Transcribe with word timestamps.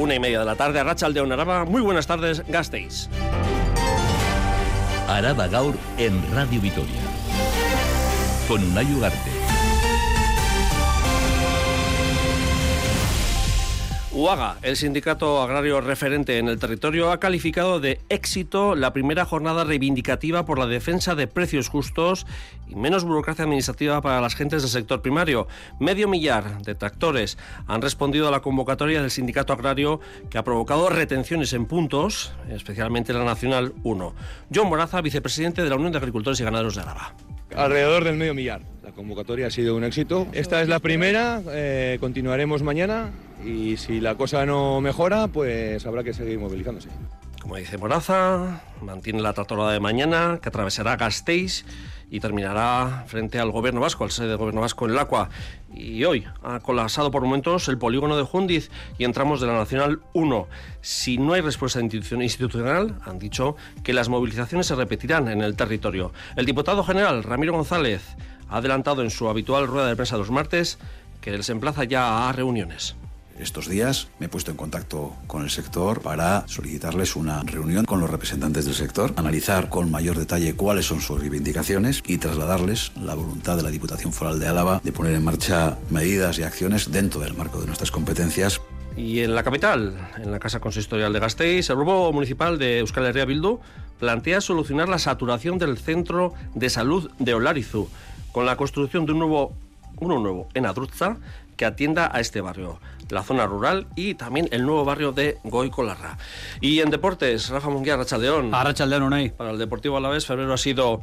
Una 0.00 0.14
y 0.14 0.18
media 0.18 0.38
de 0.38 0.46
la 0.46 0.56
tarde, 0.56 0.82
Racha 0.82 1.04
Aldeón 1.04 1.30
Araba. 1.30 1.66
Muy 1.66 1.82
buenas 1.82 2.06
tardes, 2.06 2.42
Gasteiz. 2.48 3.10
Araba 5.06 5.46
Gaur 5.46 5.74
en 5.98 6.22
Radio 6.34 6.58
Vitoria. 6.58 7.02
Con 8.48 8.64
Unai 8.64 8.90
Ugarte. 8.94 9.39
UAGA, 14.20 14.58
el 14.60 14.76
sindicato 14.76 15.40
agrario 15.40 15.80
referente 15.80 16.36
en 16.36 16.48
el 16.48 16.58
territorio, 16.58 17.10
ha 17.10 17.20
calificado 17.20 17.80
de 17.80 18.02
éxito 18.10 18.74
la 18.74 18.92
primera 18.92 19.24
jornada 19.24 19.64
reivindicativa 19.64 20.44
por 20.44 20.58
la 20.58 20.66
defensa 20.66 21.14
de 21.14 21.26
precios 21.26 21.70
justos 21.70 22.26
y 22.68 22.74
menos 22.74 23.04
burocracia 23.04 23.44
administrativa 23.44 24.02
para 24.02 24.20
las 24.20 24.34
gentes 24.34 24.60
del 24.60 24.70
sector 24.70 25.00
primario. 25.00 25.48
Medio 25.78 26.06
millar 26.06 26.60
de 26.60 26.74
tractores 26.74 27.38
han 27.66 27.80
respondido 27.80 28.28
a 28.28 28.30
la 28.30 28.40
convocatoria 28.40 29.00
del 29.00 29.10
sindicato 29.10 29.54
agrario 29.54 30.00
que 30.28 30.36
ha 30.36 30.44
provocado 30.44 30.90
retenciones 30.90 31.54
en 31.54 31.64
puntos, 31.64 32.34
especialmente 32.50 33.14
la 33.14 33.24
Nacional 33.24 33.72
1. 33.84 34.14
John 34.54 34.68
Moraza, 34.68 35.00
vicepresidente 35.00 35.62
de 35.62 35.70
la 35.70 35.76
Unión 35.76 35.92
de 35.92 35.98
Agricultores 35.98 36.38
y 36.40 36.44
Ganaderos 36.44 36.74
de 36.74 36.82
Araba. 36.82 37.14
Alrededor 37.56 38.04
del 38.04 38.16
medio 38.16 38.34
millar. 38.34 38.62
La 38.82 38.92
convocatoria 38.92 39.48
ha 39.48 39.50
sido 39.50 39.76
un 39.76 39.84
éxito. 39.84 40.26
Esta 40.32 40.62
es 40.62 40.68
la 40.68 40.78
primera, 40.78 41.42
eh, 41.50 41.98
continuaremos 42.00 42.62
mañana 42.62 43.10
y 43.44 43.76
si 43.76 44.00
la 44.00 44.14
cosa 44.14 44.46
no 44.46 44.80
mejora, 44.80 45.28
pues 45.28 45.84
habrá 45.86 46.02
que 46.02 46.12
seguir 46.12 46.38
movilizándose. 46.38 46.88
Como 47.40 47.56
dice 47.56 47.78
Moraza, 47.78 48.62
mantiene 48.82 49.20
la 49.22 49.32
tratorada 49.32 49.72
de 49.72 49.80
mañana, 49.80 50.38
que 50.42 50.48
atravesará 50.48 50.96
Gasteiz 50.96 51.64
y 52.10 52.20
terminará 52.20 53.04
frente 53.06 53.38
al 53.38 53.50
gobierno 53.50 53.80
vasco, 53.80 54.04
al 54.04 54.10
sede 54.10 54.28
del 54.28 54.36
gobierno 54.36 54.60
vasco 54.60 54.84
en 54.84 54.92
el 54.92 54.98
Acua. 54.98 55.30
Y 55.72 56.04
hoy 56.04 56.26
ha 56.42 56.58
colapsado 56.60 57.10
por 57.10 57.22
momentos 57.22 57.68
el 57.68 57.78
polígono 57.78 58.16
de 58.16 58.24
Jundiz 58.24 58.70
y 58.98 59.04
entramos 59.04 59.40
de 59.40 59.46
la 59.46 59.54
Nacional 59.54 60.00
1. 60.12 60.48
Si 60.80 61.18
no 61.18 61.34
hay 61.34 61.40
respuesta 61.40 61.80
institucional, 61.80 62.96
han 63.04 63.18
dicho 63.18 63.56
que 63.84 63.92
las 63.92 64.08
movilizaciones 64.08 64.66
se 64.66 64.74
repetirán 64.74 65.28
en 65.28 65.42
el 65.42 65.56
territorio. 65.56 66.12
El 66.36 66.46
diputado 66.46 66.82
general 66.82 67.22
Ramiro 67.22 67.52
González 67.52 68.02
ha 68.48 68.56
adelantado 68.56 69.02
en 69.02 69.10
su 69.10 69.28
habitual 69.28 69.68
rueda 69.68 69.86
de 69.86 69.96
prensa 69.96 70.16
los 70.16 70.30
martes 70.30 70.78
que 71.20 71.42
se 71.42 71.52
emplaza 71.52 71.84
ya 71.84 72.28
a 72.28 72.32
reuniones. 72.32 72.96
Estos 73.40 73.68
días 73.68 74.08
me 74.18 74.26
he 74.26 74.28
puesto 74.28 74.50
en 74.50 74.58
contacto 74.58 75.14
con 75.26 75.42
el 75.42 75.48
sector 75.48 76.02
para 76.02 76.46
solicitarles 76.46 77.16
una 77.16 77.42
reunión 77.42 77.86
con 77.86 77.98
los 77.98 78.10
representantes 78.10 78.66
del 78.66 78.74
sector, 78.74 79.14
analizar 79.16 79.70
con 79.70 79.90
mayor 79.90 80.18
detalle 80.18 80.54
cuáles 80.54 80.84
son 80.84 81.00
sus 81.00 81.18
reivindicaciones 81.18 82.02
y 82.06 82.18
trasladarles 82.18 82.92
la 82.96 83.14
voluntad 83.14 83.56
de 83.56 83.62
la 83.62 83.70
Diputación 83.70 84.12
Foral 84.12 84.40
de 84.40 84.46
Álava 84.46 84.82
de 84.84 84.92
poner 84.92 85.14
en 85.14 85.24
marcha 85.24 85.78
medidas 85.88 86.38
y 86.38 86.42
acciones 86.42 86.92
dentro 86.92 87.22
del 87.22 87.32
marco 87.32 87.60
de 87.60 87.66
nuestras 87.66 87.90
competencias. 87.90 88.60
Y 88.94 89.20
en 89.20 89.34
la 89.34 89.42
capital, 89.42 90.10
en 90.18 90.30
la 90.32 90.38
Casa 90.38 90.60
Consistorial 90.60 91.14
de 91.14 91.20
Gasteiz, 91.20 91.70
el 91.70 91.76
grupo 91.76 92.12
municipal 92.12 92.58
de 92.58 92.80
Euskal 92.80 93.06
Herria 93.06 93.24
Bildu 93.24 93.60
plantea 93.98 94.42
solucionar 94.42 94.90
la 94.90 94.98
saturación 94.98 95.56
del 95.56 95.78
centro 95.78 96.34
de 96.54 96.68
salud 96.68 97.10
de 97.18 97.32
Olarizu 97.32 97.88
con 98.32 98.44
la 98.44 98.56
construcción 98.56 99.06
de 99.06 99.12
un 99.12 99.18
nuevo, 99.20 99.54
uno 99.98 100.18
nuevo 100.18 100.48
en 100.52 100.66
Adrutza 100.66 101.16
que 101.60 101.66
atienda 101.66 102.10
a 102.10 102.20
este 102.20 102.40
barrio 102.40 102.80
la 103.10 103.22
zona 103.22 103.44
rural 103.44 103.86
y 103.94 104.14
también 104.14 104.48
el 104.50 104.64
nuevo 104.64 104.82
barrio 104.86 105.12
de 105.12 105.36
Goicolarra. 105.44 106.16
Y 106.62 106.80
en 106.80 106.88
deportes, 106.88 107.50
Rafa 107.50 107.68
Munguía, 107.68 107.98
Rachaldeón. 107.98 108.54
A 108.54 108.64
Rachaldeón, 108.64 109.02
Unai. 109.02 109.28
Para 109.28 109.50
el 109.50 109.58
Deportivo 109.58 109.98
Alavés, 109.98 110.24
febrero 110.24 110.54
ha 110.54 110.56
sido 110.56 111.02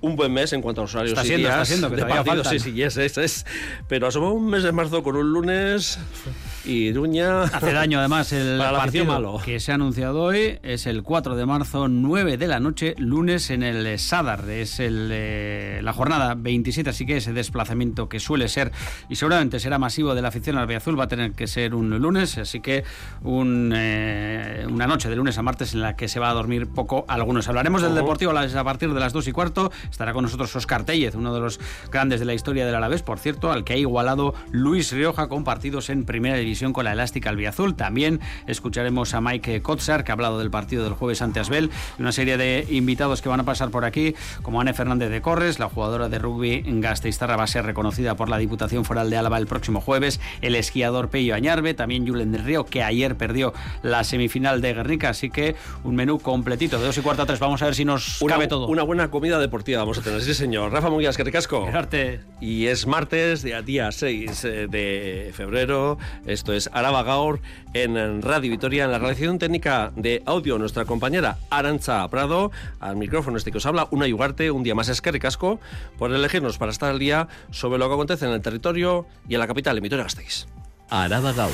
un 0.00 0.16
buen 0.16 0.32
mes 0.32 0.52
en 0.54 0.60
cuanto 0.60 0.80
a 0.80 0.84
los 0.84 0.94
horarios 0.96 1.12
está 1.12 1.24
y 1.24 1.28
siendo, 1.28 1.46
días 1.46 1.54
está 1.54 1.64
siendo, 1.66 1.90
que 1.90 1.94
de 1.94 2.04
partidos. 2.04 2.48
Sí, 2.48 2.58
sí, 2.58 2.82
es, 2.82 2.96
es, 2.96 3.16
es. 3.16 3.46
Pero 3.86 4.08
asomó 4.08 4.32
un 4.32 4.50
mes 4.50 4.64
de 4.64 4.72
marzo 4.72 5.04
con 5.04 5.14
un 5.14 5.32
lunes 5.32 6.00
y 6.64 6.88
Iruña... 6.88 7.42
Hace 7.42 7.72
daño 7.72 7.98
además 7.98 8.32
el 8.32 8.58
partido 8.58 9.04
malo. 9.04 9.40
que 9.44 9.60
se 9.60 9.72
ha 9.72 9.74
anunciado 9.74 10.22
hoy 10.22 10.58
es 10.62 10.86
el 10.86 11.02
4 11.02 11.36
de 11.36 11.46
marzo, 11.46 11.88
9 11.88 12.36
de 12.36 12.46
la 12.46 12.60
noche, 12.60 12.94
lunes 12.98 13.50
en 13.50 13.62
el 13.62 13.98
Sadar. 13.98 14.48
Es 14.48 14.80
el, 14.80 15.10
eh, 15.12 15.80
la 15.82 15.92
jornada 15.92 16.34
27, 16.34 16.90
así 16.90 17.06
que 17.06 17.16
ese 17.16 17.32
desplazamiento 17.32 18.08
que 18.08 18.20
suele 18.20 18.48
ser 18.48 18.72
y 19.08 19.16
seguramente 19.16 19.58
será 19.60 19.78
masivo 19.78 20.14
de 20.14 20.22
la 20.22 20.28
afición 20.28 20.58
albiazul 20.58 20.98
va 20.98 21.04
a 21.04 21.08
tener 21.08 21.32
que 21.32 21.46
ser 21.46 21.74
un 21.74 21.90
lunes, 21.98 22.38
así 22.38 22.60
que 22.60 22.84
un, 23.22 23.72
eh, 23.74 24.66
una 24.70 24.86
noche 24.86 25.08
de 25.08 25.16
lunes 25.16 25.38
a 25.38 25.42
martes 25.42 25.74
en 25.74 25.82
la 25.82 25.96
que 25.96 26.08
se 26.08 26.20
va 26.20 26.30
a 26.30 26.34
dormir 26.34 26.68
poco 26.68 27.04
algunos. 27.08 27.48
Hablaremos 27.48 27.82
del. 27.82 27.92
Deportivo 27.94 28.32
a 28.32 28.64
partir 28.64 28.92
de 28.92 29.00
las 29.00 29.12
2 29.12 29.28
y 29.28 29.32
cuarto. 29.32 29.70
Estará 29.90 30.12
con 30.12 30.24
nosotros 30.24 30.54
Oscar 30.56 30.84
Tellez, 30.84 31.14
uno 31.14 31.32
de 31.32 31.40
los 31.40 31.60
grandes 31.90 32.20
de 32.20 32.26
la 32.26 32.34
historia 32.34 32.66
del 32.66 32.74
Alavés, 32.74 33.02
por 33.02 33.18
cierto, 33.18 33.52
al 33.52 33.64
que 33.64 33.74
ha 33.74 33.76
igualado 33.76 34.34
Luis 34.50 34.92
Rioja 34.92 35.28
con 35.28 35.44
partidos 35.44 35.90
en 35.90 36.04
primera 36.04 36.36
división 36.36 36.51
con 36.72 36.84
la 36.84 36.92
elástica 36.92 37.30
albiazul. 37.30 37.74
También 37.74 38.20
escucharemos 38.46 39.14
a 39.14 39.20
Mike 39.20 39.62
Kotzar, 39.62 40.04
que 40.04 40.12
ha 40.12 40.14
hablado 40.14 40.38
del 40.38 40.50
partido 40.50 40.84
del 40.84 40.92
jueves 40.92 41.22
ante 41.22 41.40
Asbel, 41.40 41.70
y 41.98 42.02
una 42.02 42.12
serie 42.12 42.36
de 42.36 42.66
invitados 42.70 43.22
que 43.22 43.28
van 43.28 43.40
a 43.40 43.44
pasar 43.44 43.70
por 43.70 43.84
aquí, 43.84 44.14
como 44.42 44.60
Anne 44.60 44.74
Fernández 44.74 45.10
de 45.10 45.22
Corres, 45.22 45.58
la 45.58 45.68
jugadora 45.68 46.08
de 46.08 46.18
rugby 46.18 46.62
en 46.66 46.80
Gasteiztarra 46.80 47.36
va 47.36 47.44
a 47.44 47.46
ser 47.46 47.64
reconocida 47.64 48.14
por 48.16 48.28
la 48.28 48.38
Diputación 48.38 48.84
Foral 48.84 49.10
de 49.10 49.16
Álava 49.16 49.38
el 49.38 49.46
próximo 49.46 49.80
jueves, 49.80 50.20
el 50.42 50.54
esquiador 50.54 51.08
Pello 51.08 51.34
Añarbe, 51.34 51.74
también 51.74 52.06
Julen 52.06 52.32
del 52.32 52.44
Río, 52.44 52.64
que 52.66 52.82
ayer 52.82 53.16
perdió 53.16 53.54
la 53.82 54.04
semifinal 54.04 54.60
de 54.60 54.74
Guernica, 54.74 55.08
así 55.08 55.30
que 55.30 55.56
un 55.84 55.96
menú 55.96 56.18
completito 56.18 56.78
de 56.78 56.84
dos 56.86 56.98
y 56.98 57.00
cuarto 57.00 57.22
a 57.22 57.26
tres. 57.26 57.38
Vamos 57.40 57.62
a 57.62 57.64
ver 57.64 57.74
si 57.74 57.84
nos 57.84 58.20
Una, 58.20 58.34
cabe 58.34 58.46
todo. 58.46 58.66
una 58.68 58.82
buena 58.82 59.10
comida 59.10 59.38
deportiva 59.38 59.80
vamos 59.80 59.98
a 59.98 60.02
tener, 60.02 60.20
sí 60.20 60.34
señor. 60.34 60.70
Rafa 60.70 60.90
Munguías, 60.90 61.16
que 61.16 61.24
ricasco. 61.24 61.66
Y 62.40 62.66
es 62.66 62.86
martes, 62.86 63.42
día, 63.42 63.62
día 63.62 63.90
6 63.90 64.44
eh, 64.44 64.66
de 64.68 65.30
febrero. 65.34 65.98
Esto 66.42 66.54
es 66.54 66.68
Araba 66.72 67.04
Gaur 67.04 67.40
en 67.72 68.20
Radio 68.20 68.50
Vitoria, 68.50 68.84
en 68.84 68.90
la 68.90 68.98
realización 68.98 69.38
técnica 69.38 69.92
de 69.94 70.24
audio, 70.26 70.58
nuestra 70.58 70.84
compañera 70.84 71.38
Arancha 71.50 72.08
Prado. 72.08 72.50
Al 72.80 72.96
micrófono 72.96 73.36
este 73.36 73.52
que 73.52 73.58
os 73.58 73.66
habla, 73.66 73.86
una 73.92 74.08
Ugarte, 74.12 74.50
un 74.50 74.64
día 74.64 74.74
más 74.74 74.88
es 74.88 75.00
que 75.00 75.12
ricasco, 75.12 75.60
por 76.00 76.12
elegirnos 76.12 76.58
para 76.58 76.72
estar 76.72 76.90
al 76.90 76.98
día 76.98 77.28
sobre 77.52 77.78
lo 77.78 77.86
que 77.86 77.94
acontece 77.94 78.26
en 78.26 78.32
el 78.32 78.42
territorio 78.42 79.06
y 79.28 79.34
en 79.34 79.38
la 79.38 79.46
capital, 79.46 79.76
en 79.76 79.84
Vitoria 79.84 80.02
Gasteiz. 80.02 80.48
Araba 80.90 81.32
Gaur. 81.32 81.52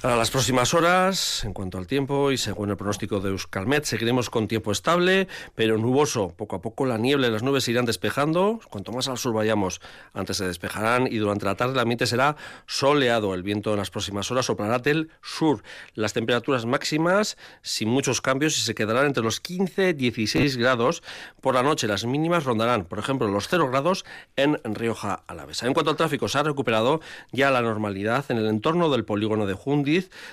Para 0.00 0.14
las 0.14 0.30
próximas 0.30 0.74
horas, 0.74 1.44
en 1.44 1.52
cuanto 1.52 1.76
al 1.76 1.88
tiempo 1.88 2.30
y 2.30 2.38
según 2.38 2.70
el 2.70 2.76
pronóstico 2.76 3.18
de 3.18 3.30
Euskalmet, 3.30 3.82
seguiremos 3.82 4.30
con 4.30 4.46
tiempo 4.46 4.70
estable, 4.70 5.26
pero 5.56 5.76
nuboso. 5.76 6.32
Poco 6.36 6.54
a 6.54 6.62
poco 6.62 6.86
la 6.86 6.98
niebla 6.98 7.26
y 7.26 7.32
las 7.32 7.42
nubes 7.42 7.64
se 7.64 7.72
irán 7.72 7.84
despejando. 7.84 8.60
Cuanto 8.70 8.92
más 8.92 9.08
al 9.08 9.18
sur 9.18 9.34
vayamos, 9.34 9.80
antes 10.14 10.36
se 10.36 10.46
despejarán 10.46 11.08
y 11.10 11.16
durante 11.16 11.46
la 11.46 11.56
tarde 11.56 11.72
el 11.72 11.80
ambiente 11.80 12.06
será 12.06 12.36
soleado. 12.68 13.34
El 13.34 13.42
viento 13.42 13.72
en 13.72 13.78
las 13.78 13.90
próximas 13.90 14.30
horas 14.30 14.46
soplará 14.46 14.78
del 14.78 15.10
sur. 15.20 15.64
Las 15.94 16.12
temperaturas 16.12 16.64
máximas, 16.64 17.36
sin 17.62 17.88
muchos 17.88 18.20
cambios, 18.20 18.56
y 18.56 18.60
se 18.60 18.76
quedarán 18.76 19.06
entre 19.06 19.24
los 19.24 19.40
15 19.40 19.88
y 19.88 19.92
16 19.94 20.58
grados. 20.58 21.02
Por 21.40 21.56
la 21.56 21.64
noche 21.64 21.88
las 21.88 22.06
mínimas 22.06 22.44
rondarán, 22.44 22.84
por 22.84 23.00
ejemplo, 23.00 23.26
los 23.26 23.48
0 23.48 23.68
grados 23.68 24.04
en 24.36 24.60
Rioja 24.62 25.24
Alavesa. 25.26 25.66
En 25.66 25.74
cuanto 25.74 25.90
al 25.90 25.96
tráfico, 25.96 26.28
se 26.28 26.38
ha 26.38 26.44
recuperado 26.44 27.00
ya 27.32 27.50
la 27.50 27.62
normalidad 27.62 28.24
en 28.28 28.36
el 28.36 28.46
entorno 28.46 28.90
del 28.90 29.04
polígono 29.04 29.44
de 29.44 29.54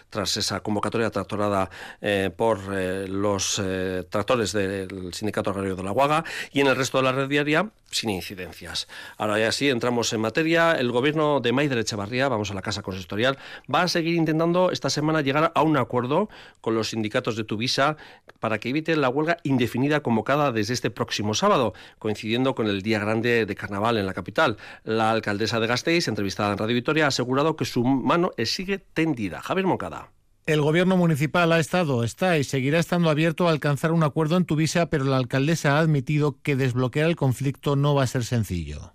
Tras 0.10 0.38
esa 0.38 0.60
convocatoria 0.60 1.10
tractorada 1.10 1.70
eh, 2.02 2.30
por 2.36 2.60
eh, 2.74 3.08
los 3.08 3.62
eh, 3.64 4.04
tractores 4.10 4.52
del 4.52 5.14
Sindicato 5.14 5.52
Agrario 5.52 5.76
de 5.76 5.84
la 5.84 5.92
Guaga 5.92 6.24
y 6.52 6.62
en 6.62 6.68
el 6.68 6.76
resto 6.76 6.98
de 6.98 7.04
la 7.04 7.12
red 7.12 7.28
diaria 7.28 7.70
sin 7.96 8.10
incidencias. 8.10 8.88
Ahora 9.18 9.40
ya 9.40 9.52
sí, 9.52 9.70
entramos 9.70 10.12
en 10.12 10.20
materia. 10.20 10.74
El 10.74 10.92
gobierno 10.92 11.40
de 11.40 11.54
Maider 11.54 11.78
Echevarría, 11.78 12.28
vamos 12.28 12.52
a 12.52 12.54
la 12.54 12.62
Casa 12.62 12.82
Consistorial, 12.82 13.38
va 13.74 13.84
a 13.84 13.88
seguir 13.88 14.16
intentando 14.16 14.72
esta 14.72 14.90
semana 14.90 15.22
llegar 15.22 15.54
a 15.56 15.62
un 15.64 15.78
acuerdo 15.78 16.30
con 16.60 16.76
los 16.76 16.90
sindicatos 16.90 17.38
de 17.38 17.46
Tuvisa 17.46 17.96
para 18.42 18.60
que 18.60 18.70
eviten 18.70 19.00
la 19.00 19.08
huelga 19.08 19.38
indefinida 19.44 20.02
convocada 20.02 20.52
desde 20.52 20.74
este 20.74 20.90
próximo 20.90 21.34
sábado, 21.34 21.74
coincidiendo 21.98 22.54
con 22.54 22.68
el 22.68 22.82
día 22.82 23.00
grande 23.00 23.46
de 23.46 23.56
carnaval 23.56 23.98
en 23.98 24.06
la 24.06 24.14
capital. 24.14 24.58
La 24.84 25.12
alcaldesa 25.12 25.62
de 25.62 25.68
Gasteiz, 25.68 26.10
entrevistada 26.10 26.52
en 26.52 26.58
Radio 26.58 26.76
Vitoria, 26.76 27.06
ha 27.06 27.10
asegurado 27.10 27.56
que 27.56 27.64
su 27.64 27.84
mano 27.86 28.32
sigue 28.44 28.80
tendida. 28.80 29.42
Javier 29.46 29.68
Moncada. 29.68 30.12
El 30.48 30.62
gobierno 30.62 30.98
municipal 30.98 31.52
ha 31.52 31.60
estado, 31.60 32.04
está 32.04 32.38
y 32.38 32.44
seguirá 32.44 32.80
estando 32.80 33.10
abierto 33.10 33.48
a 33.48 33.52
alcanzar 33.52 33.92
un 33.92 34.04
acuerdo 34.04 34.38
en 34.38 34.46
Tuvisa, 34.46 34.88
pero 34.88 35.04
la 35.04 35.18
alcaldesa 35.18 35.78
ha 35.78 35.80
admitido 35.80 36.40
que 36.42 36.56
desbloquear 36.56 37.08
el 37.08 37.16
conflicto 37.16 37.76
no 37.76 37.94
va 37.96 38.04
a 38.04 38.08
ser 38.08 38.24
sencillo. 38.24 38.94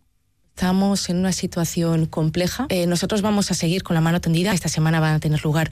Estamos 0.54 1.08
en 1.08 1.18
una 1.18 1.32
situación 1.32 2.06
compleja. 2.06 2.66
Eh, 2.68 2.86
nosotros 2.86 3.22
vamos 3.22 3.50
a 3.50 3.54
seguir 3.54 3.82
con 3.82 3.94
la 3.94 4.00
mano 4.00 4.20
tendida. 4.20 4.52
Esta 4.52 4.68
semana 4.68 5.00
van 5.00 5.14
a 5.14 5.20
tener 5.20 5.42
lugar 5.42 5.70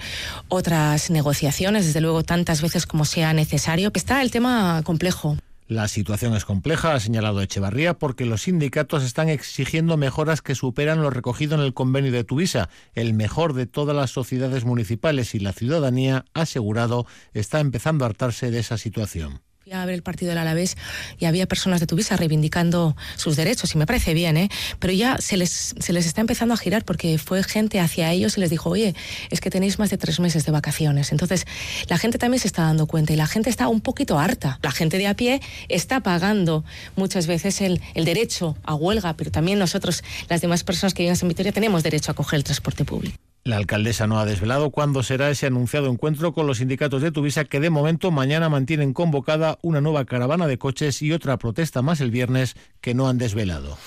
otras 0.48 1.10
negociaciones, 1.10 1.84
desde 1.84 2.00
luego 2.00 2.22
tantas 2.22 2.62
veces 2.62 2.86
como 2.86 3.04
sea 3.04 3.32
necesario. 3.32 3.90
Está 3.94 4.22
el 4.22 4.30
tema 4.30 4.80
complejo. 4.84 5.36
La 5.68 5.86
situación 5.86 6.34
es 6.34 6.46
compleja, 6.46 6.94
ha 6.94 7.00
señalado 7.00 7.42
Echevarría, 7.42 7.98
porque 7.98 8.24
los 8.24 8.40
sindicatos 8.44 9.04
están 9.04 9.28
exigiendo 9.28 9.98
mejoras 9.98 10.40
que 10.40 10.54
superan 10.54 11.02
lo 11.02 11.10
recogido 11.10 11.56
en 11.56 11.60
el 11.60 11.74
convenio 11.74 12.10
de 12.10 12.24
Tuvisa, 12.24 12.70
el 12.94 13.12
mejor 13.12 13.52
de 13.52 13.66
todas 13.66 13.94
las 13.94 14.10
sociedades 14.10 14.64
municipales 14.64 15.34
y 15.34 15.40
la 15.40 15.52
ciudadanía, 15.52 16.24
asegurado, 16.32 17.04
está 17.34 17.60
empezando 17.60 18.06
a 18.06 18.08
hartarse 18.08 18.50
de 18.50 18.60
esa 18.60 18.78
situación. 18.78 19.42
A 19.72 19.84
ver 19.84 19.94
el 19.94 20.02
partido 20.02 20.30
del 20.30 20.38
Alavés 20.38 20.76
y 21.18 21.26
había 21.26 21.46
personas 21.46 21.80
de 21.80 21.86
Tuvisa 21.86 22.16
reivindicando 22.16 22.96
sus 23.16 23.36
derechos 23.36 23.74
y 23.74 23.78
me 23.78 23.86
parece 23.86 24.14
bien, 24.14 24.36
¿eh? 24.36 24.48
pero 24.78 24.92
ya 24.92 25.18
se 25.18 25.36
les, 25.36 25.74
se 25.78 25.92
les 25.92 26.06
está 26.06 26.20
empezando 26.20 26.54
a 26.54 26.56
girar 26.56 26.84
porque 26.84 27.18
fue 27.18 27.42
gente 27.42 27.80
hacia 27.80 28.10
ellos 28.12 28.38
y 28.38 28.40
les 28.40 28.50
dijo, 28.50 28.70
oye, 28.70 28.94
es 29.30 29.40
que 29.40 29.50
tenéis 29.50 29.78
más 29.78 29.90
de 29.90 29.98
tres 29.98 30.20
meses 30.20 30.46
de 30.46 30.52
vacaciones. 30.52 31.12
Entonces, 31.12 31.46
la 31.88 31.98
gente 31.98 32.18
también 32.18 32.40
se 32.40 32.46
está 32.46 32.62
dando 32.62 32.86
cuenta 32.86 33.12
y 33.12 33.16
la 33.16 33.26
gente 33.26 33.50
está 33.50 33.68
un 33.68 33.80
poquito 33.80 34.18
harta. 34.18 34.58
La 34.62 34.70
gente 34.70 34.96
de 34.98 35.06
a 35.06 35.14
pie 35.14 35.40
está 35.68 36.00
pagando 36.00 36.64
muchas 36.96 37.26
veces 37.26 37.60
el, 37.60 37.80
el 37.94 38.04
derecho 38.04 38.56
a 38.64 38.74
huelga, 38.74 39.14
pero 39.16 39.30
también 39.30 39.58
nosotros, 39.58 40.02
las 40.28 40.40
demás 40.40 40.64
personas 40.64 40.94
que 40.94 41.02
viven 41.02 41.18
en 41.20 41.28
Vitoria, 41.28 41.52
tenemos 41.52 41.82
derecho 41.82 42.12
a 42.12 42.14
coger 42.14 42.38
el 42.38 42.44
transporte 42.44 42.84
público. 42.84 43.27
La 43.48 43.56
alcaldesa 43.56 44.06
no 44.06 44.18
ha 44.18 44.26
desvelado 44.26 44.68
cuándo 44.68 45.02
será 45.02 45.30
ese 45.30 45.46
anunciado 45.46 45.86
encuentro 45.86 46.34
con 46.34 46.46
los 46.46 46.58
sindicatos 46.58 47.00
de 47.00 47.10
Tuvisa 47.10 47.46
que 47.46 47.60
de 47.60 47.70
momento 47.70 48.10
mañana 48.10 48.50
mantienen 48.50 48.92
convocada 48.92 49.58
una 49.62 49.80
nueva 49.80 50.04
caravana 50.04 50.46
de 50.46 50.58
coches 50.58 51.00
y 51.00 51.12
otra 51.12 51.38
protesta 51.38 51.80
más 51.80 52.02
el 52.02 52.10
viernes 52.10 52.56
que 52.82 52.92
no 52.92 53.08
han 53.08 53.16
desvelado. 53.16 53.78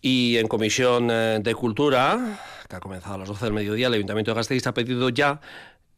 Y 0.00 0.36
en 0.36 0.46
Comisión 0.46 1.10
eh, 1.10 1.40
de 1.42 1.52
Cultura, 1.56 2.38
que 2.68 2.76
ha 2.76 2.78
comenzado 2.78 3.16
a 3.16 3.18
las 3.18 3.26
12 3.26 3.46
del 3.46 3.54
mediodía, 3.54 3.88
el 3.88 3.94
Ayuntamiento 3.94 4.30
de 4.30 4.36
Gasteiz 4.36 4.64
ha 4.68 4.74
pedido 4.74 5.08
ya 5.08 5.40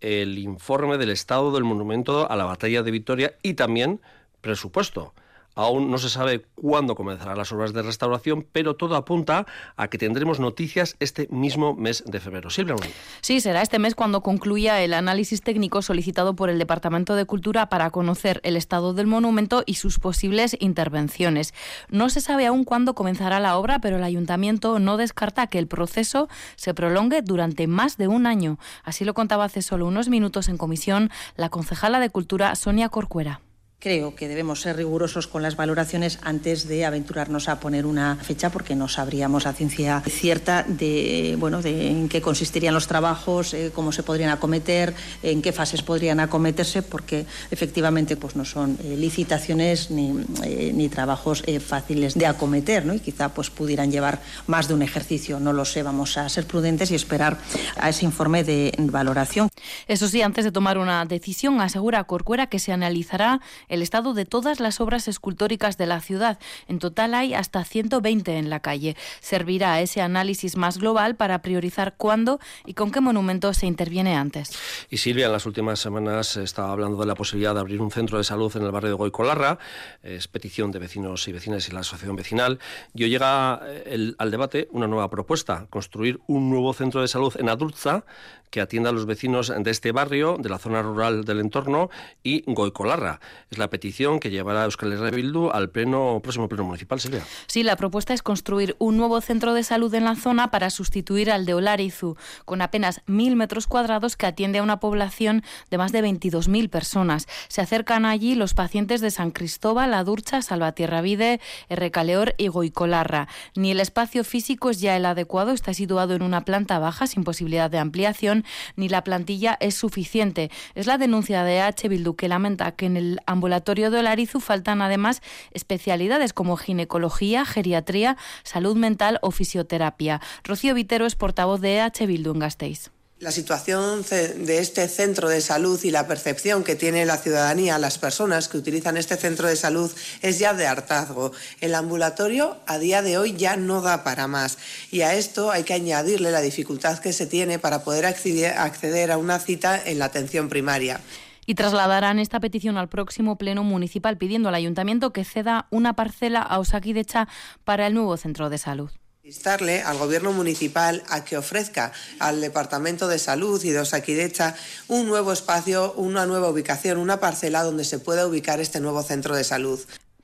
el 0.01 0.39
informe 0.39 0.97
del 0.97 1.11
estado 1.11 1.53
del 1.53 1.65
monumento 1.65 2.31
a 2.31 2.37
la 2.37 2.47
batalla 2.47 2.83
de 2.83 2.91
Victoria 2.91 3.35
y 3.43 3.53
también 3.53 4.01
presupuesto. 4.41 5.13
Aún 5.55 5.91
no 5.91 5.99
se 5.99 6.09
sabe 6.09 6.45
cuándo 6.55 6.95
comenzarán 6.95 7.37
las 7.37 7.53
obras 7.53 7.73
de 7.73 7.83
restauración, 7.83 8.47
pero 8.53 8.77
todo 8.77 8.97
apunta 8.97 9.47
a 9.77 9.89
que 9.89 9.99
tendremos 9.99 10.41
noticias 10.41 10.97
este 11.01 11.27
mismo 11.31 11.75
mes 11.75 12.05
de 12.07 12.21
febrero. 12.21 12.51
Silvia 12.51 12.77
Sí, 13.21 13.41
será 13.41 13.63
este 13.63 13.79
mes 13.79 13.95
cuando 13.95 14.23
concluya 14.23 14.81
el 14.83 14.95
análisis 14.95 15.43
técnico 15.43 15.83
solicitado 15.83 16.35
por 16.35 16.51
el 16.51 16.59
Departamento 16.59 17.15
de 17.15 17.27
Cultura 17.27 17.69
para 17.69 17.91
conocer 17.91 18.41
el 18.45 18.57
estado 18.57 18.95
del 18.95 19.07
monumento 19.07 19.63
y 19.67 19.75
sus 19.75 19.99
posibles 19.99 20.57
intervenciones. 20.61 21.53
No 21.89 22.09
se 22.11 22.21
sabe 22.21 22.47
aún 22.47 22.65
cuándo 22.65 22.95
comenzará 22.95 23.41
la 23.41 23.57
obra, 23.57 23.81
pero 23.81 23.97
el 23.97 24.05
Ayuntamiento 24.05 24.79
no 24.79 24.97
descarta 24.97 25.49
que 25.49 25.59
el 25.59 25.67
proceso 25.67 26.29
se 26.57 26.75
prolongue 26.75 27.23
durante 27.23 27.67
más 27.67 27.97
de 27.97 28.09
un 28.09 28.27
año. 28.27 28.59
Así 28.85 29.05
lo 29.05 29.15
contaba 29.15 29.45
hace 29.45 29.63
solo 29.63 29.87
unos 29.87 30.09
minutos 30.09 30.49
en 30.49 30.59
comisión 30.59 31.11
la 31.37 31.49
concejala 31.49 32.01
de 32.01 32.11
Cultura 32.11 32.55
Sonia 32.55 32.89
Corcuera. 32.89 33.41
Creo 33.81 34.15
que 34.15 34.29
debemos 34.29 34.61
ser 34.61 34.77
rigurosos 34.77 35.27
con 35.27 35.41
las 35.41 35.57
valoraciones 35.57 36.19
antes 36.21 36.69
de 36.69 36.85
aventurarnos 36.85 37.49
a 37.49 37.61
poner 37.61 37.87
una 37.87 38.17
fecha 38.17 38.51
porque 38.51 38.77
no 38.77 38.89
sabríamos 38.89 39.47
a 39.47 39.55
ciencia 39.55 40.03
cierta 40.07 40.65
de, 40.69 41.35
bueno, 41.39 41.63
de 41.63 41.89
en 41.89 42.11
qué 42.11 42.21
consistirían 42.21 42.75
los 42.75 42.87
trabajos, 42.87 43.55
eh, 43.55 43.73
cómo 43.75 43.91
se 43.91 44.03
podrían 44.03 44.29
acometer, 44.29 44.95
en 45.23 45.41
qué 45.41 45.53
fases 45.53 45.81
podrían 45.81 46.21
acometerse, 46.21 46.83
porque 46.83 47.25
efectivamente 47.51 48.19
pues, 48.19 48.37
no 48.37 48.45
son 48.45 48.77
eh, 48.85 48.97
licitaciones 48.99 49.91
ni, 49.91 50.27
eh, 50.45 50.73
ni 50.75 50.91
trabajos 50.91 51.43
fáciles 51.67 52.13
de 52.13 52.27
acometer 52.27 52.85
¿no? 52.85 52.93
y 52.93 53.01
quizá 53.01 53.31
pues, 53.31 53.49
pudieran 53.49 53.91
llevar 53.91 54.21
más 54.47 54.69
de 54.69 54.75
un 54.75 54.83
ejercicio. 54.83 55.41
No 55.41 55.55
lo 55.55 55.65
sé, 55.65 55.83
vamos 55.83 56.19
a 56.19 56.29
ser 56.29 56.47
prudentes 56.47 56.91
y 56.91 56.97
esperar 56.97 57.39
a 57.79 57.89
ese 57.89 58.05
informe 58.05 58.45
de 58.45 58.75
valoración. 58.79 59.49
Eso 59.89 60.07
sí, 60.07 60.21
antes 60.21 60.45
de 60.45 60.53
tomar 60.53 60.77
una 60.77 61.07
decisión, 61.07 61.63
asegura 61.63 62.05
Corcuera 62.05 62.49
que 62.49 62.59
se 62.59 62.73
analizará 62.73 63.41
el 63.71 63.81
estado 63.81 64.13
de 64.13 64.27
todas 64.27 64.61
las 64.61 64.81
obras 64.81 65.09
escultóricas 65.09 65.79
de 65.79 65.87
la 65.87 66.01
ciudad. 66.01 66.39
En 66.69 66.79
total 66.79 67.15
hay 67.15 67.33
hasta 67.33 67.65
120 67.65 68.37
en 68.37 68.51
la 68.51 68.61
calle. 68.61 68.97
Servirá 69.21 69.81
ese 69.81 70.03
análisis 70.03 70.57
más 70.57 70.79
global 70.79 71.17
para 71.17 71.41
priorizar 71.41 71.95
cuándo 71.97 72.41
y 72.67 72.75
con 72.75 72.91
qué 72.91 73.01
monumentos 73.01 73.59
se 73.59 73.67
interviene 73.67 74.17
antes. 74.17 74.53
Y 74.91 74.99
Silvia, 74.99 75.27
en 75.27 75.33
las 75.33 75.47
últimas 75.47 75.81
semanas 75.81 76.37
estaba 76.37 76.73
hablando 76.73 76.99
de 76.99 77.07
la 77.07 77.15
posibilidad 77.15 77.55
de 77.55 77.61
abrir 77.61 77.81
un 77.81 77.91
centro 77.91 78.19
de 78.19 78.25
salud 78.25 78.55
en 78.57 78.65
el 78.65 78.71
barrio 78.71 78.91
de 78.91 78.97
Goicolarra. 78.97 79.59
Es 80.03 80.29
petición 80.29 80.71
de 80.71 80.79
vecinos 80.79 81.27
y 81.29 81.33
vecinas 81.33 81.69
y 81.69 81.73
la 81.73 81.81
asociación 81.81 82.17
vecinal. 82.17 82.59
Y 82.95 83.05
hoy 83.05 83.11
llega 83.11 83.61
eh, 83.65 84.13
al 84.19 84.31
debate 84.31 84.69
una 84.73 84.87
nueva 84.87 85.09
propuesta, 85.09 85.67
construir 85.71 86.21
un 86.27 86.51
nuevo 86.51 86.73
centro 86.75 87.01
de 87.01 87.09
salud 87.09 87.35
en 87.39 87.49
Adurza 87.49 88.05
que 88.51 88.61
atienda 88.61 88.91
a 88.91 88.93
los 88.93 89.07
vecinos 89.07 89.53
de 89.57 89.71
este 89.71 89.93
barrio, 89.93 90.37
de 90.39 90.49
la 90.49 90.59
zona 90.59 90.83
rural 90.83 91.25
del 91.25 91.41
entorno 91.41 91.91
y 92.23 92.43
Goicolarra. 92.47 93.21
Es 93.51 93.59
la 93.59 93.71
petición 93.71 94.21
que 94.21 94.31
llevará 94.31 94.65
Euskal 94.65 94.93
Herria 94.93 95.21
al 95.53 95.71
pleno, 95.71 96.21
próximo 96.23 96.49
pleno 96.49 96.65
municipal, 96.65 97.01
Silvia. 97.01 97.25
Sí, 97.47 97.63
la 97.63 97.77
propuesta 97.77 98.15
es 98.15 98.23
construir 98.23 98.77
un 98.79 98.97
nuevo 98.97 99.21
centro 99.21 99.55
de 99.55 99.63
salud 99.63 99.93
en 99.95 100.05
la 100.05 100.17
zona 100.17 100.51
para 100.51 100.71
sustituir 100.71 101.31
al 101.31 101.47
de 101.47 101.55
Olarizu, 101.55 102.17
con 102.45 102.63
apenas 102.63 103.03
mil 103.07 103.37
metros 103.37 103.67
cuadrados 103.67 104.17
que 104.17 104.27
atiende 104.27 104.59
a 104.59 104.63
una 104.63 104.81
población 104.81 105.43
de 105.71 105.79
más 105.79 105.93
de 105.93 106.03
22.000 106.03 106.71
personas. 106.71 107.27
Se 107.49 107.61
acercan 107.61 108.05
allí 108.05 108.35
los 108.35 108.55
pacientes 108.55 109.01
de 109.01 109.11
San 109.11 109.31
Cristóbal, 109.31 109.95
Adurcha, 109.95 110.43
Salvatierra 110.43 111.03
Vide, 111.03 111.41
Errecaleor 111.69 112.35
y 112.39 112.49
Goicolarra. 112.49 113.29
Ni 113.55 113.71
el 113.71 113.81
espacio 113.81 114.25
físico 114.25 114.71
es 114.71 114.81
ya 114.81 114.97
el 114.97 115.07
adecuado, 115.07 115.53
está 115.53 115.75
situado 115.75 116.15
en 116.15 116.23
una 116.23 116.45
planta 116.45 116.79
baja 116.79 117.07
sin 117.07 117.25
posibilidad 117.25 117.71
de 117.71 117.79
ampliación, 117.79 118.40
ni 118.77 118.89
la 118.89 119.05
plantilla 119.05 119.57
es 119.61 119.75
suficiente. 119.75 120.51
Es 120.75 120.87
la 120.87 120.99
denuncia 120.99 121.45
de 121.45 121.61
H. 121.61 121.89
Bildu 121.89 122.15
que 122.15 122.29
lamenta 122.29 122.73
que 122.73 122.87
en 122.87 122.97
el 122.97 123.21
ambulatorio 123.27 123.91
de 123.91 123.99
Olarizu 123.99 124.41
faltan 124.41 124.83
además 124.83 125.23
especialidades 125.53 126.33
como 126.33 126.57
ginecología, 126.57 127.45
geriatría, 127.45 128.17
salud 128.43 128.77
mental 128.77 129.19
o 129.23 129.31
fisioterapia. 129.31 130.21
Rocío 130.45 130.75
Vitero 130.75 131.07
es 131.07 131.15
portavoz 131.15 131.61
de 131.61 131.81
H. 131.81 132.07
Bildu 132.07 132.33
en 132.33 132.39
Gasteiz. 132.41 132.91
La 133.21 133.33
situación 133.33 134.03
de 134.09 134.59
este 134.61 134.89
centro 134.89 135.29
de 135.29 135.43
salud 135.43 135.79
y 135.85 135.91
la 135.91 136.07
percepción 136.07 136.65
que 136.65 136.75
tiene 136.75 137.05
la 137.05 137.19
ciudadanía, 137.19 137.79
las 137.79 137.99
personas 137.99 138.49
que 138.49 138.57
utilizan 138.57 138.97
este 138.97 139.19
centro 139.19 139.47
de 139.47 139.57
salud, 139.57 139.93
es 140.23 140.39
ya 140.39 140.55
de 140.55 140.67
hartazgo. 140.67 141.33
El 141.61 141.75
ambulatorio 141.75 142.57
a 142.67 142.79
día 142.79 143.03
de 143.03 143.19
hoy 143.19 143.37
ya 143.37 143.59
no 143.59 143.83
da 143.83 144.05
para 144.05 144.27
más. 144.27 144.57
Y 144.91 145.03
a 145.03 145.15
esto 145.17 145.51
hay 145.51 145.65
que 145.65 145.75
añadirle 145.75 146.31
la 146.31 146.41
dificultad 146.41 146.99
que 146.99 147.13
se 147.13 147.27
tiene 147.27 147.59
para 147.59 147.85
poder 147.85 148.07
acceder 148.07 149.13
a 149.13 149.19
una 149.19 149.39
cita 149.39 149.79
en 149.85 149.99
la 149.99 150.07
atención 150.07 150.49
primaria. 150.49 150.99
Y 151.45 151.57
trasladarán 151.57 152.21
esta 152.21 152.41
petición 152.41 152.79
al 152.79 152.89
próximo 152.89 153.37
pleno 153.37 153.65
municipal 153.65 154.17
pidiendo 154.17 154.49
al 154.49 154.55
ayuntamiento 154.55 155.13
que 155.13 155.27
ceda 155.27 155.67
una 155.71 155.93
parcela 155.93 156.41
a 156.41 156.59
Osakidecha 156.59 157.29
para 157.65 157.87
el 157.87 157.93
nuevo 157.93 158.17
centro 158.17 158.49
de 158.49 158.57
salud 158.57 158.91
instarle 159.31 159.81
al 159.83 159.97
gobierno 159.97 160.33
municipal 160.33 161.05
a 161.09 161.25
que 161.25 161.37
ofrezca 161.37 161.93
al 162.19 162.41
Departamento 162.41 163.07
de 163.07 163.21
Salud 163.21 163.63
y 163.63 163.71
de 163.71 163.79
Osakidecha 163.79 164.57
un 164.89 165.07
nuevo 165.07 165.33
espacio, 165.33 165.93
una 165.93 166.27
nueva 166.27 166.49
ubicación, 166.49 166.99
una 166.99 167.21
parcela 167.21 167.63
donde 167.63 167.85
se 167.85 168.01
pueda 168.01 168.27
ubicar 168.27 168.59
este 168.59 168.81
nuevo 168.81 169.05
centro 169.05 169.37
de 169.37 169.45
salud. 169.45 169.79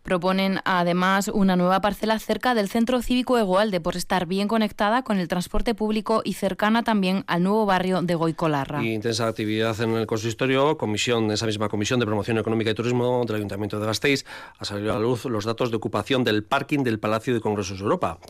Proponen 0.07 0.61
además 0.65 1.27
una 1.27 1.57
nueva 1.57 1.81
parcela 1.81 2.17
cerca 2.21 2.55
del 2.55 2.69
Centro 2.69 3.03
Cívico 3.03 3.39
Egoalde 3.39 3.81
por 3.81 3.97
estar 3.97 4.27
bien 4.27 4.47
conectada 4.47 5.03
con 5.03 5.19
el 5.19 5.27
transporte 5.27 5.75
público 5.75 6.23
y 6.25 6.35
cercana 6.35 6.85
también 6.85 7.25
al 7.27 7.43
nuevo 7.43 7.67
barrio 7.67 8.03
de 8.03 8.15
Goicolarra. 8.15 8.85
Y 8.85 8.93
intensa 8.93 9.27
actividad 9.27 9.81
en 9.81 9.97
el 9.97 10.07
consistorio, 10.07 10.79
comisión, 10.79 11.33
esa 11.33 11.47
misma 11.47 11.69
comisión 11.69 11.99
de 11.99 12.07
promoción 12.07 12.39
económica 12.39 12.71
y 12.71 12.75
turismo 12.75 13.25
del 13.27 13.35
Ayuntamiento 13.35 13.81
de 13.81 13.87
Gasteiz 13.87 14.25
ha 14.61 14.65
salido 14.65 14.93
a 14.93 14.95
la 14.95 15.01
luz 15.01 15.25
los 15.25 15.45
datos 15.45 15.73
de 15.73 15.77
ocupación 15.77 16.23
del 16.23 16.45
parking 16.45 16.85
del 16.85 17.01
Palacio 17.01 17.35
de 17.35 17.41
Congresos 17.41 17.79
de 17.79 17.83
Europa, 17.83 18.21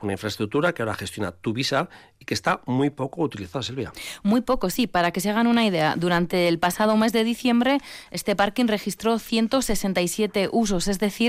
una 0.00 0.12
infraestructura 0.12 0.72
que 0.72 0.80
ahora 0.80 0.94
gestiona 0.94 1.32
Tuvisa 1.32 1.90
y 2.18 2.24
que 2.24 2.32
está 2.32 2.62
muy 2.64 2.88
poco 2.88 3.20
utilizada, 3.20 3.62
Silvia. 3.62 3.92
Muy 4.22 4.40
poco, 4.40 4.70
sí. 4.70 4.86
Para 4.86 5.10
que 5.10 5.20
se 5.20 5.28
hagan 5.28 5.48
una 5.48 5.66
idea, 5.66 5.96
durante 5.96 6.48
el 6.48 6.58
pasado 6.58 6.96
mes 6.96 7.12
de 7.12 7.24
diciembre 7.24 7.78
este 8.10 8.34
parking 8.36 8.68
registró 8.68 9.18
167 9.18 10.48
usos, 10.50 10.88
es 10.88 10.98
decir, 10.98 11.25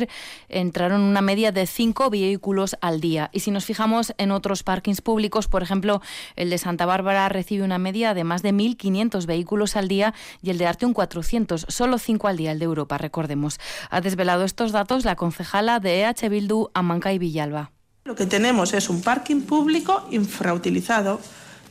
entraron 0.50 1.02
una 1.02 1.22
media 1.22 1.52
de 1.52 1.66
cinco 1.68 2.10
vehículos 2.10 2.78
al 2.82 3.02
día. 3.02 3.30
Y 3.34 3.42
si 3.42 3.52
nos 3.52 3.66
fijamos 3.66 4.14
en 4.18 4.32
otros 4.32 4.64
parkings 4.64 5.02
públicos, 5.02 5.48
por 5.48 5.64
ejemplo, 5.64 6.02
el 6.36 6.50
de 6.50 6.58
Santa 6.58 6.86
Bárbara 6.86 7.30
recibe 7.30 7.64
una 7.64 7.78
media 7.78 8.14
de 8.14 8.24
más 8.24 8.42
de 8.42 8.54
1.500 8.54 9.26
vehículos 9.26 9.76
al 9.76 9.88
día 9.88 10.14
y 10.42 10.50
el 10.50 10.58
de 10.58 10.68
Arte 10.68 10.86
un 10.86 10.94
400, 10.94 11.66
solo 11.70 11.98
cinco 11.98 12.28
al 12.28 12.38
día 12.38 12.52
el 12.52 12.60
de 12.60 12.66
Europa, 12.66 12.98
recordemos. 12.98 13.60
Ha 13.90 14.02
desvelado 14.02 14.44
estos 14.44 14.72
datos 14.72 15.06
la 15.06 15.16
concejala 15.16 15.80
de 15.80 16.02
EH 16.02 16.30
Bildu, 16.30 16.70
Amanca 16.74 17.14
y 17.14 17.20
Villalba. 17.20 17.72
Lo 18.06 18.16
que 18.16 18.26
tenemos 18.26 18.74
es 18.74 18.90
un 18.90 19.02
parking 19.02 19.42
público 19.42 20.08
infrautilizado, 20.12 21.20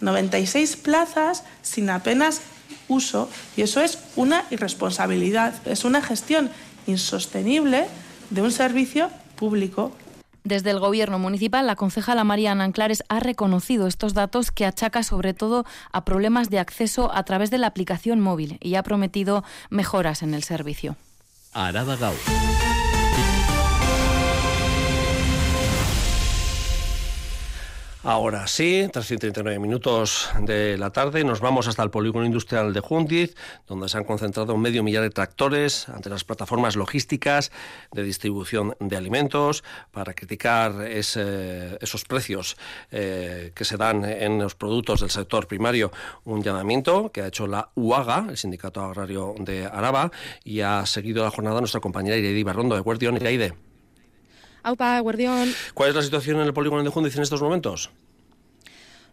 96 0.00 0.76
plazas 0.76 1.45
sin 1.62 1.88
apenas 1.88 2.42
uso 2.88 3.30
y 3.56 3.62
eso 3.62 3.80
es 3.80 3.99
una 4.16 4.45
irresponsabilidad, 4.50 5.54
es 5.66 5.85
una 5.85 6.02
gestión 6.02 6.50
insostenible 6.87 7.87
de 8.30 8.42
un 8.42 8.52
servicio 8.52 9.11
público 9.37 9.92
desde 10.47 10.71
el 10.71 10.78
Gobierno 10.78 11.18
municipal, 11.18 11.66
la 11.66 11.75
concejala 11.75 12.23
Mariana 12.23 12.62
Anclares 12.62 13.02
ha 13.09 13.18
reconocido 13.18 13.88
estos 13.88 14.14
datos 14.14 14.52
que 14.52 14.64
achaca 14.64 15.02
sobre 15.02 15.35
todo 15.35 15.64
a 15.90 16.04
problemas 16.04 16.50
de 16.50 16.61
acceso 16.61 17.12
a 17.12 17.25
través 17.25 17.50
de 17.50 17.59
la 17.59 17.66
aplicación 17.66 18.21
móvil 18.21 18.56
y 18.61 18.76
ha 18.76 18.85
prometido 18.85 19.42
mejoras 19.71 20.23
en 20.23 20.35
el 20.35 20.45
servicio. 20.45 20.95
Arada 21.52 21.97
Gau. 21.97 22.14
Ahora 28.08 28.46
sí, 28.46 28.88
tras 28.92 29.08
39 29.08 29.58
minutos 29.58 30.30
de 30.40 30.78
la 30.78 30.90
tarde, 30.90 31.25
nos 31.25 31.40
vamos 31.40 31.66
hasta 31.66 31.82
el 31.82 31.90
polígono 31.90 32.25
industrial 32.25 32.72
de 32.72 32.78
Jundiz, 32.78 33.34
donde 33.66 33.88
se 33.88 33.98
han 33.98 34.04
concentrado 34.04 34.56
medio 34.56 34.84
millar 34.84 35.02
de 35.02 35.10
tractores 35.10 35.88
ante 35.88 36.08
las 36.08 36.22
plataformas 36.22 36.76
logísticas 36.76 37.50
de 37.90 38.04
distribución 38.04 38.76
de 38.78 38.96
alimentos 38.96 39.64
para 39.90 40.14
criticar 40.14 40.82
esos 40.82 42.04
precios 42.04 42.56
eh, 42.92 43.50
que 43.56 43.64
se 43.64 43.76
dan 43.76 44.04
en 44.04 44.38
los 44.38 44.54
productos 44.54 45.00
del 45.00 45.10
sector 45.10 45.48
primario. 45.48 45.90
Un 46.22 46.44
llamamiento 46.44 47.10
que 47.10 47.22
ha 47.22 47.26
hecho 47.26 47.48
la 47.48 47.70
UAGA, 47.75 48.26
el 48.28 48.36
Sindicato 48.36 48.82
Agrario 48.82 49.34
de 49.36 49.66
Araba, 49.66 50.12
y 50.44 50.60
ha 50.60 50.86
seguido 50.86 51.25
la 51.25 51.32
jornada 51.32 51.58
nuestra 51.58 51.80
compañera 51.80 52.16
Iredi 52.16 52.44
Barrondo 52.44 52.76
de 52.76 52.82
Guardión. 52.82 53.16
Iraide. 53.16 53.65
Aupa, 54.66 54.99
Guardión. 54.99 55.49
¿Cuál 55.75 55.90
es 55.90 55.94
la 55.94 56.02
situación 56.02 56.40
en 56.40 56.46
el 56.46 56.52
polígono 56.52 56.82
de 56.82 56.90
Jundiz 56.90 57.14
en 57.14 57.23
estos 57.23 57.40
momentos? 57.40 57.90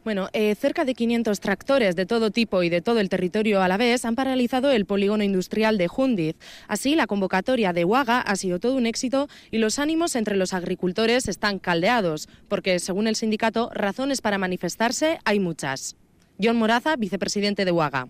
Bueno, 0.04 0.30
eh, 0.34 0.56
cerca 0.56 0.84
de 0.84 0.96
500 0.96 1.40
tractores 1.40 1.96
de 1.96 2.08
todo 2.08 2.32
tipo 2.32 2.64
y 2.64 2.70
de 2.70 2.82
todo 2.82 3.00
el 3.00 3.08
territorio 3.08 3.62
a 3.62 3.68
la 3.68 3.78
vez 3.78 4.04
han 4.04 4.16
paralizado 4.16 4.72
el 4.72 4.86
polígono 4.86 5.24
industrial 5.24 5.78
de 5.78 5.88
Jundiz. 5.88 6.36
Así, 6.68 6.96
la 6.96 7.06
convocatoria 7.06 7.72
de 7.72 7.86
Huaga 7.86 8.20
ha 8.20 8.36
sido 8.36 8.60
todo 8.60 8.76
un 8.76 8.88
éxito 8.88 9.30
y 9.52 9.60
los 9.60 9.78
ánimos 9.78 10.16
entre 10.16 10.38
los 10.38 10.54
agricultores 10.54 11.28
están 11.28 11.60
caldeados, 11.60 12.28
porque, 12.50 12.80
según 12.80 13.08
el 13.08 13.16
sindicato, 13.16 13.70
razones 13.76 14.22
para 14.22 14.40
manifestarse 14.40 15.20
hay 15.24 15.40
muchas. 15.40 15.96
John 16.42 16.58
Moraza, 16.58 16.96
vicepresidente 16.96 17.64
de 17.64 17.72
Huaga. 17.72 18.10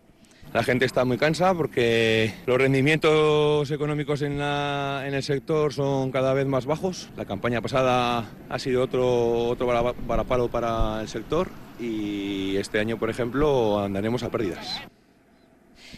La 0.53 0.61
gente 0.61 0.85
está 0.85 1.03
muy 1.03 1.17
cansada 1.17 1.55
porque 1.55 2.31
los 2.45 2.59
rendimientos 2.59 3.71
económicos 3.71 4.21
en, 4.21 4.39
el 4.39 5.23
sector 5.23 5.73
son 5.73 6.11
cada 6.11 6.33
vez 6.35 6.45
más 6.45 6.67
bajos. 6.67 7.09
La 7.17 7.25
campaña 7.25 7.59
pasada 7.59 8.25
ha 8.49 8.59
sido 8.59 8.83
otro, 8.83 9.47
otro 9.47 9.65
varapalo 9.65 10.49
para 10.49 11.01
el 11.01 11.07
sector 11.07 11.47
y 11.79 12.55
este 12.57 12.79
año, 12.79 12.99
por 12.99 13.09
ejemplo, 13.09 13.79
andaremos 13.79 14.21
a 14.21 14.29
pérdidas. 14.29 14.83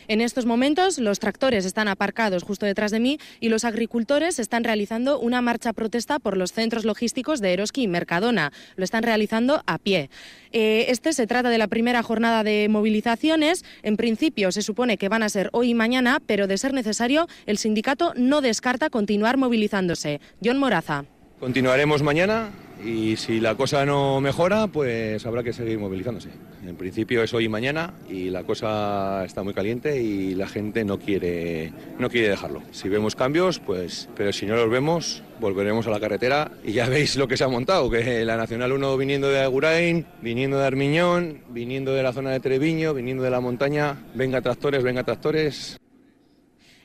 En 0.08 0.22
estos 0.22 0.46
momentos 0.46 0.98
los 1.00 1.20
tractores 1.20 1.66
están 1.66 1.88
aparcados 1.88 2.44
justo 2.44 2.66
detrás 2.66 2.92
de 2.92 3.00
mí 3.00 3.20
y 3.40 3.50
los 3.50 3.66
agricultores 3.66 4.40
están 4.40 4.64
realizando 4.64 5.20
una 5.20 5.42
marcha 5.42 5.74
protesta 5.74 6.20
por 6.20 6.38
los 6.38 6.52
centros 6.54 6.86
logísticos 6.86 7.42
de 7.42 7.54
Eroski 7.54 7.84
y 7.84 7.88
Mercadona. 7.88 8.52
Lo 8.76 8.84
están 8.84 9.04
realizando 9.04 9.64
a 9.66 9.78
pie. 9.78 10.10
Eh, 10.52 10.86
este 10.90 11.14
se 11.14 11.28
trata 11.28 11.50
de 11.50 11.58
la 11.58 11.68
primera 11.68 12.02
jornada 12.04 12.44
de 12.44 12.68
movilizaciones. 12.70 13.66
En 13.84 13.98
principio 13.98 14.52
se 14.52 14.62
supone 14.62 14.98
que 14.98 15.10
van 15.10 15.24
a 15.24 15.30
ser 15.30 15.50
hoy 15.52 15.72
y 15.72 15.74
mañana, 15.74 16.22
pero 16.26 16.48
de 16.48 16.58
ser 16.58 16.74
necesario, 16.74 17.28
el 17.46 17.58
sindicato 17.58 18.14
no 18.16 18.42
descarta 18.42 18.90
continuar 18.90 19.38
movilizándose. 19.38 20.22
John 20.44 20.58
Moraza. 20.58 21.06
Continuaremos 21.40 22.02
mañana 22.02 22.52
y 22.86 23.16
si 23.18 23.40
la 23.40 23.56
cosa 23.56 23.86
no 23.86 24.22
mejora, 24.22 24.68
pues 24.68 25.26
habrá 25.26 25.42
que 25.42 25.54
seguir 25.54 25.80
movilizándose. 25.80 26.30
En 26.66 26.76
principio 26.76 27.24
es 27.24 27.34
hoy 27.34 27.46
y 27.46 27.50
mañana 27.50 27.96
y 28.08 28.30
la 28.30 28.44
cosa 28.44 29.26
está 29.26 29.42
muy 29.42 29.54
caliente 29.54 30.02
y 30.02 30.36
la 30.36 30.48
gente 30.48 30.86
no 30.86 31.00
quiere, 31.00 31.74
no 31.98 32.10
quiere 32.10 32.30
dejarlo. 32.30 32.62
Si 32.72 32.88
vemos 32.88 33.16
cambios, 33.16 33.60
pues, 33.60 34.08
pero 34.16 34.32
si 34.32 34.46
no 34.46 34.56
los 34.56 34.70
vemos, 34.70 35.24
volveremos 35.40 35.88
a 35.88 35.90
la 35.90 36.00
carretera 36.00 36.52
y 36.64 36.74
ya 36.74 36.88
veis 36.90 37.16
lo 37.16 37.28
que 37.28 37.38
se 37.38 37.44
ha 37.44 37.48
montado, 37.48 37.90
que 37.90 38.24
la 38.24 38.38
Nacional 38.38 38.72
1 38.72 38.98
viniendo 38.98 39.30
de 39.30 39.42
Agurain, 39.42 40.06
viniendo 40.22 40.60
de 40.60 40.66
Armiñón, 40.66 41.42
viniendo 41.50 41.94
de 41.94 42.04
la 42.04 42.14
zona 42.14 42.32
de 42.32 42.40
Treviño, 42.40 42.94
viniendo 42.94 43.24
de 43.24 43.32
la 43.32 43.42
montaña, 43.42 43.98
venga 44.14 44.42
tractores, 44.42 44.84
venga 44.84 45.04
tractores. 45.04 45.80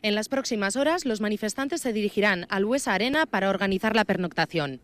En 0.03 0.15
las 0.15 0.31
próximas 0.31 0.77
horas, 0.77 1.05
los 1.05 1.21
manifestantes 1.21 1.83
se 1.83 1.93
dirigirán 1.93 2.47
al 2.49 2.65
Huesa 2.65 2.95
Arena 2.95 3.27
para 3.27 3.51
organizar 3.51 3.95
la 3.95 4.07
pernoctación. 4.07 4.81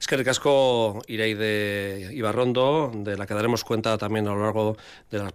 Es 0.00 0.06
que 0.06 0.14
el 0.14 0.24
casco 0.24 1.02
de 1.06 2.10
Ibarrondo, 2.12 2.92
de 2.94 3.16
la 3.16 3.26
que 3.26 3.34
daremos 3.34 3.64
cuenta 3.64 3.98
también 3.98 4.28
a 4.28 4.32
lo 4.32 4.42
largo 4.42 4.76
de 5.10 5.18
la, 5.18 5.30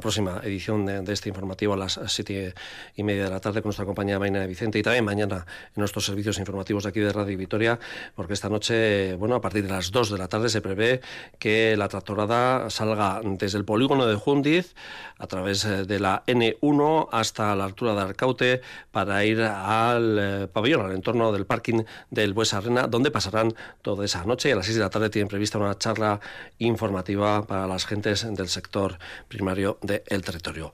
próxima 0.00 0.40
edición 0.44 0.86
de, 0.86 1.12
este 1.12 1.28
informativo 1.28 1.74
a 1.74 1.76
las 1.76 2.00
siete 2.06 2.54
y 2.94 3.02
media 3.02 3.24
de 3.24 3.30
la 3.30 3.40
tarde 3.40 3.62
con 3.62 3.68
nuestra 3.68 3.84
compañera 3.84 4.18
Maina 4.18 4.46
Vicente 4.46 4.78
y 4.78 4.82
también 4.82 5.04
mañana 5.04 5.44
en 5.68 5.80
nuestros 5.80 6.04
servicios 6.04 6.38
informativos 6.38 6.84
de 6.84 6.90
aquí 6.90 7.00
de 7.00 7.12
Radio 7.12 7.36
Vitoria, 7.36 7.78
porque 8.14 8.34
esta 8.34 8.48
noche, 8.48 9.14
bueno, 9.14 9.34
a 9.34 9.40
partir 9.40 9.64
de 9.64 9.70
las 9.70 9.90
dos 9.90 10.10
de 10.10 10.18
la 10.18 10.28
tarde 10.28 10.48
se 10.48 10.60
prevé 10.60 11.00
que 11.38 11.76
la 11.76 11.88
tractorada 11.88 12.70
salga 12.70 13.20
desde 13.24 13.58
el 13.58 13.64
polígono 13.64 14.06
de 14.06 14.14
Jundiz 14.14 14.74
a 15.18 15.26
través 15.26 15.64
eh, 15.64 15.84
de 15.84 16.00
la 16.00 16.22
N1 16.26 17.08
hasta 17.12 17.54
la 17.54 17.64
altura 17.64 17.94
de 17.94 18.00
Arcaute 18.00 18.60
para 18.90 19.24
ir 19.24 19.42
al 19.42 20.18
eh, 20.18 20.48
pabellón, 20.48 20.86
al 20.86 20.92
entorno 20.92 21.32
del 21.32 21.46
parking 21.46 21.82
del 22.10 22.32
Buesa 22.32 22.58
Arena, 22.58 22.86
donde 22.86 23.10
pasarán 23.10 23.49
toda 23.82 24.04
esa 24.04 24.24
noche 24.24 24.48
y 24.48 24.52
a 24.52 24.56
las 24.56 24.66
6 24.66 24.76
de 24.76 24.82
la 24.82 24.90
tarde 24.90 25.10
tienen 25.10 25.28
prevista 25.28 25.58
una 25.58 25.76
charla 25.76 26.20
informativa 26.58 27.46
para 27.46 27.66
las 27.66 27.86
gentes 27.86 28.26
del 28.34 28.48
sector 28.48 28.98
primario 29.28 29.78
del 29.82 30.22
territorio. 30.22 30.72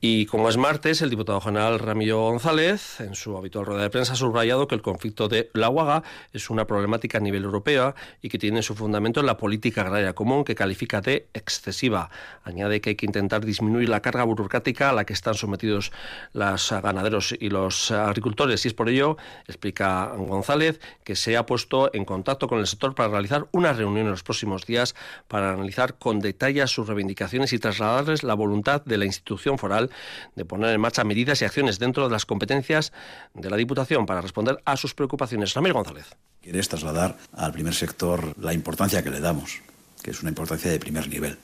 Y 0.00 0.26
como 0.26 0.48
es 0.48 0.56
martes, 0.56 1.02
el 1.02 1.10
diputado 1.10 1.40
general 1.40 1.78
Ramiro 1.78 2.20
González, 2.20 3.00
en 3.00 3.14
su 3.14 3.36
habitual 3.36 3.66
rueda 3.66 3.82
de 3.82 3.90
prensa, 3.90 4.12
ha 4.12 4.16
subrayado 4.16 4.68
que 4.68 4.74
el 4.74 4.82
conflicto 4.82 5.28
de 5.28 5.50
la 5.54 5.68
Huaga 5.68 6.02
es 6.32 6.50
una 6.50 6.66
problemática 6.66 7.18
a 7.18 7.20
nivel 7.20 7.44
europeo 7.44 7.94
y 8.22 8.28
que 8.28 8.38
tiene 8.38 8.62
su 8.62 8.74
fundamento 8.74 9.20
en 9.20 9.26
la 9.26 9.36
política 9.36 9.82
agraria 9.82 10.14
común 10.14 10.44
que 10.44 10.54
califica 10.54 11.00
de 11.00 11.28
excesiva. 11.34 12.10
Añade 12.44 12.80
que 12.80 12.90
hay 12.90 12.96
que 12.96 13.06
intentar 13.06 13.44
disminuir 13.44 13.88
la 13.88 14.00
carga 14.00 14.24
burocrática 14.24 14.90
a 14.90 14.92
la 14.92 15.04
que 15.04 15.12
están 15.12 15.34
sometidos 15.34 15.92
los 16.32 16.70
ganaderos 16.70 17.34
y 17.38 17.48
los 17.48 17.90
agricultores 17.90 18.64
y 18.64 18.68
es 18.68 18.74
por 18.74 18.88
ello, 18.88 19.16
explica 19.46 20.12
González, 20.16 20.80
que 21.04 21.16
se 21.16 21.36
ha 21.36 21.46
puesto 21.46 21.90
en 21.94 22.04
contacto 22.14 22.46
con 22.46 22.60
el 22.60 22.66
sector 22.66 22.94
para 22.94 23.08
realizar 23.08 23.48
una 23.50 23.72
reunión 23.72 24.06
en 24.06 24.12
los 24.12 24.22
próximos 24.22 24.66
días 24.66 24.94
para 25.26 25.52
analizar 25.52 25.94
con 25.98 26.20
detalle 26.20 26.64
sus 26.68 26.86
reivindicaciones 26.86 27.52
y 27.52 27.58
trasladarles 27.58 28.22
la 28.22 28.34
voluntad 28.34 28.84
de 28.84 28.98
la 28.98 29.04
institución 29.04 29.58
foral 29.58 29.90
de 30.36 30.44
poner 30.44 30.70
en 30.70 30.80
marcha 30.80 31.02
medidas 31.02 31.42
y 31.42 31.44
acciones 31.44 31.80
dentro 31.80 32.04
de 32.04 32.12
las 32.12 32.24
competencias 32.24 32.92
de 33.34 33.50
la 33.50 33.56
Diputación 33.56 34.06
para 34.06 34.20
responder 34.20 34.62
a 34.64 34.76
sus 34.76 34.94
preocupaciones. 34.94 35.54
Ramiro 35.54 35.74
González. 35.74 36.06
Quieres 36.40 36.68
trasladar 36.68 37.16
al 37.32 37.52
primer 37.52 37.74
sector 37.74 38.34
la 38.38 38.52
importancia 38.52 39.02
que 39.02 39.10
le 39.10 39.20
damos, 39.20 39.60
que 40.02 40.12
es 40.12 40.20
una 40.20 40.30
importancia 40.30 40.70
de 40.70 40.78
primer 40.78 41.08
nivel. 41.08 41.36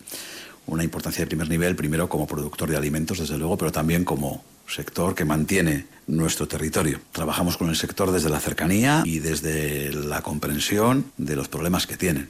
Una 0.67 0.85
importancia 0.85 1.25
de 1.25 1.27
primer 1.27 1.49
nivel, 1.49 1.75
primero 1.75 2.09
como 2.09 2.29
productor 2.29 2.71
de 2.71 2.77
alimentos, 2.77 3.19
desde 3.19 3.39
luego, 3.39 3.57
pero 3.57 3.73
también 3.73 4.05
como 4.05 4.45
sector 4.71 5.15
que 5.15 5.25
mantiene 5.25 5.87
nuestro 6.07 6.49
territorio. 6.49 7.01
Trabajamos 7.13 7.57
con 7.57 7.69
el 7.69 7.77
sector 7.77 8.11
desde 8.11 8.31
la 8.31 8.41
cercanía 8.41 9.03
y 9.05 9.19
desde 9.19 9.93
la 9.93 10.23
comprensión 10.23 11.13
de 11.17 11.37
los 11.37 11.49
problemas 11.49 11.87
que 11.87 11.97
tienen. 11.97 12.29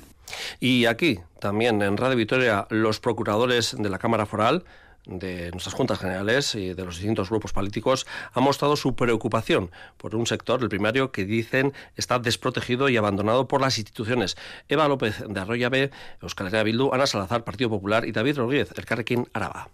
Y 0.61 0.87
aquí, 0.87 1.21
también 1.41 1.83
en 1.83 1.97
Radio 1.97 2.17
Victoria, 2.17 2.67
los 2.71 3.01
procuradores 3.01 3.75
de 3.79 3.91
la 3.91 3.99
Cámara 3.99 4.27
Foral 4.27 4.65
de 5.07 5.51
nuestras 5.51 5.75
juntas 5.75 5.99
generales 5.99 6.55
y 6.55 6.75
de 6.75 6.85
los 6.85 6.97
distintos 6.97 7.31
grupos 7.31 7.53
políticos 7.53 8.07
han 8.33 8.45
mostrado 8.45 8.77
su 8.77 8.95
preocupación 8.95 9.71
por 9.97 10.15
un 10.15 10.27
sector, 10.27 10.63
el 10.63 10.69
primario, 10.69 11.11
que 11.11 11.25
dicen 11.25 11.73
está 11.97 12.19
desprotegido 12.19 12.89
y 12.89 12.97
abandonado 12.97 13.49
por 13.49 13.61
las 13.61 13.79
instituciones. 13.79 14.37
Eva 14.69 14.89
López 14.89 15.25
de 15.27 15.41
Arroya 15.41 15.69
B, 15.69 15.91
Euskal 16.21 16.49
Herria 16.49 16.63
Bildu, 16.63 16.93
Ana 16.93 17.07
Salazar, 17.07 17.45
Partido 17.45 17.71
Popular 17.71 18.07
y 18.07 18.13
David 18.13 18.39
Rodríguez, 18.39 18.73
el 18.77 18.85
Carrequín 18.85 19.29
Araba 19.33 19.71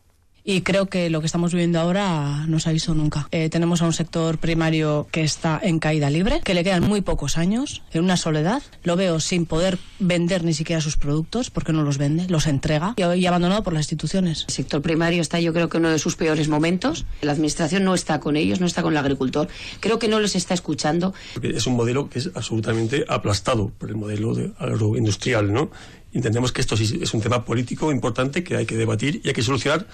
y 0.48 0.60
creo 0.62 0.86
que 0.86 1.10
lo 1.10 1.20
que 1.20 1.26
estamos 1.26 1.52
viviendo 1.52 1.80
ahora 1.80 2.46
no 2.46 2.60
se 2.60 2.70
ha 2.70 2.72
visto 2.72 2.94
nunca. 2.94 3.28
Eh, 3.32 3.50
tenemos 3.50 3.82
a 3.82 3.86
un 3.86 3.92
sector 3.92 4.38
primario 4.38 5.08
que 5.10 5.22
está 5.22 5.58
en 5.60 5.80
caída 5.80 6.08
libre, 6.08 6.40
que 6.44 6.54
le 6.54 6.62
quedan 6.62 6.84
muy 6.84 7.00
pocos 7.00 7.36
años, 7.36 7.82
en 7.92 8.04
una 8.04 8.16
soledad. 8.16 8.62
Lo 8.84 8.94
veo 8.94 9.18
sin 9.18 9.44
poder 9.44 9.76
vender 9.98 10.44
ni 10.44 10.54
siquiera 10.54 10.80
sus 10.80 10.96
productos, 10.96 11.50
porque 11.50 11.72
no 11.72 11.82
los 11.82 11.98
vende, 11.98 12.28
los 12.28 12.46
entrega 12.46 12.94
y, 12.96 13.26
abandonado 13.26 13.64
por 13.64 13.72
las 13.72 13.82
instituciones. 13.82 14.44
El 14.46 14.54
sector 14.54 14.80
primario 14.82 15.20
está, 15.20 15.40
yo 15.40 15.52
creo 15.52 15.68
que 15.68 15.78
uno 15.78 15.90
de 15.90 15.98
sus 15.98 16.14
peores 16.14 16.48
momentos. 16.48 17.06
La 17.22 17.32
administración 17.32 17.82
no 17.82 17.94
está 17.94 18.20
con 18.20 18.36
ellos, 18.36 18.60
no 18.60 18.66
está 18.66 18.82
con 18.82 18.92
el 18.92 18.98
agricultor. 18.98 19.48
Creo 19.80 19.98
que 19.98 20.06
no 20.06 20.20
les 20.20 20.36
está 20.36 20.54
escuchando. 20.54 21.12
Es 21.42 21.66
un 21.66 21.74
modelo 21.74 22.08
que 22.08 22.20
es 22.20 22.30
absolutamente 22.34 23.04
aplastado 23.08 23.72
por 23.76 23.88
el 23.88 23.96
modelo 23.96 24.32
de 24.32 24.52
agroindustrial, 24.58 25.52
¿no? 25.52 25.70
Entendemos 26.12 26.52
que 26.52 26.60
esto 26.60 26.76
es 26.76 27.12
un 27.12 27.20
tema 27.20 27.44
político 27.44 27.92
importante 27.92 28.44
que 28.44 28.56
hay 28.56 28.64
que 28.64 28.76
debatir 28.76 29.20
y 29.22 29.28
hay 29.28 29.34
que 29.34 29.42
solucionar 29.42 29.86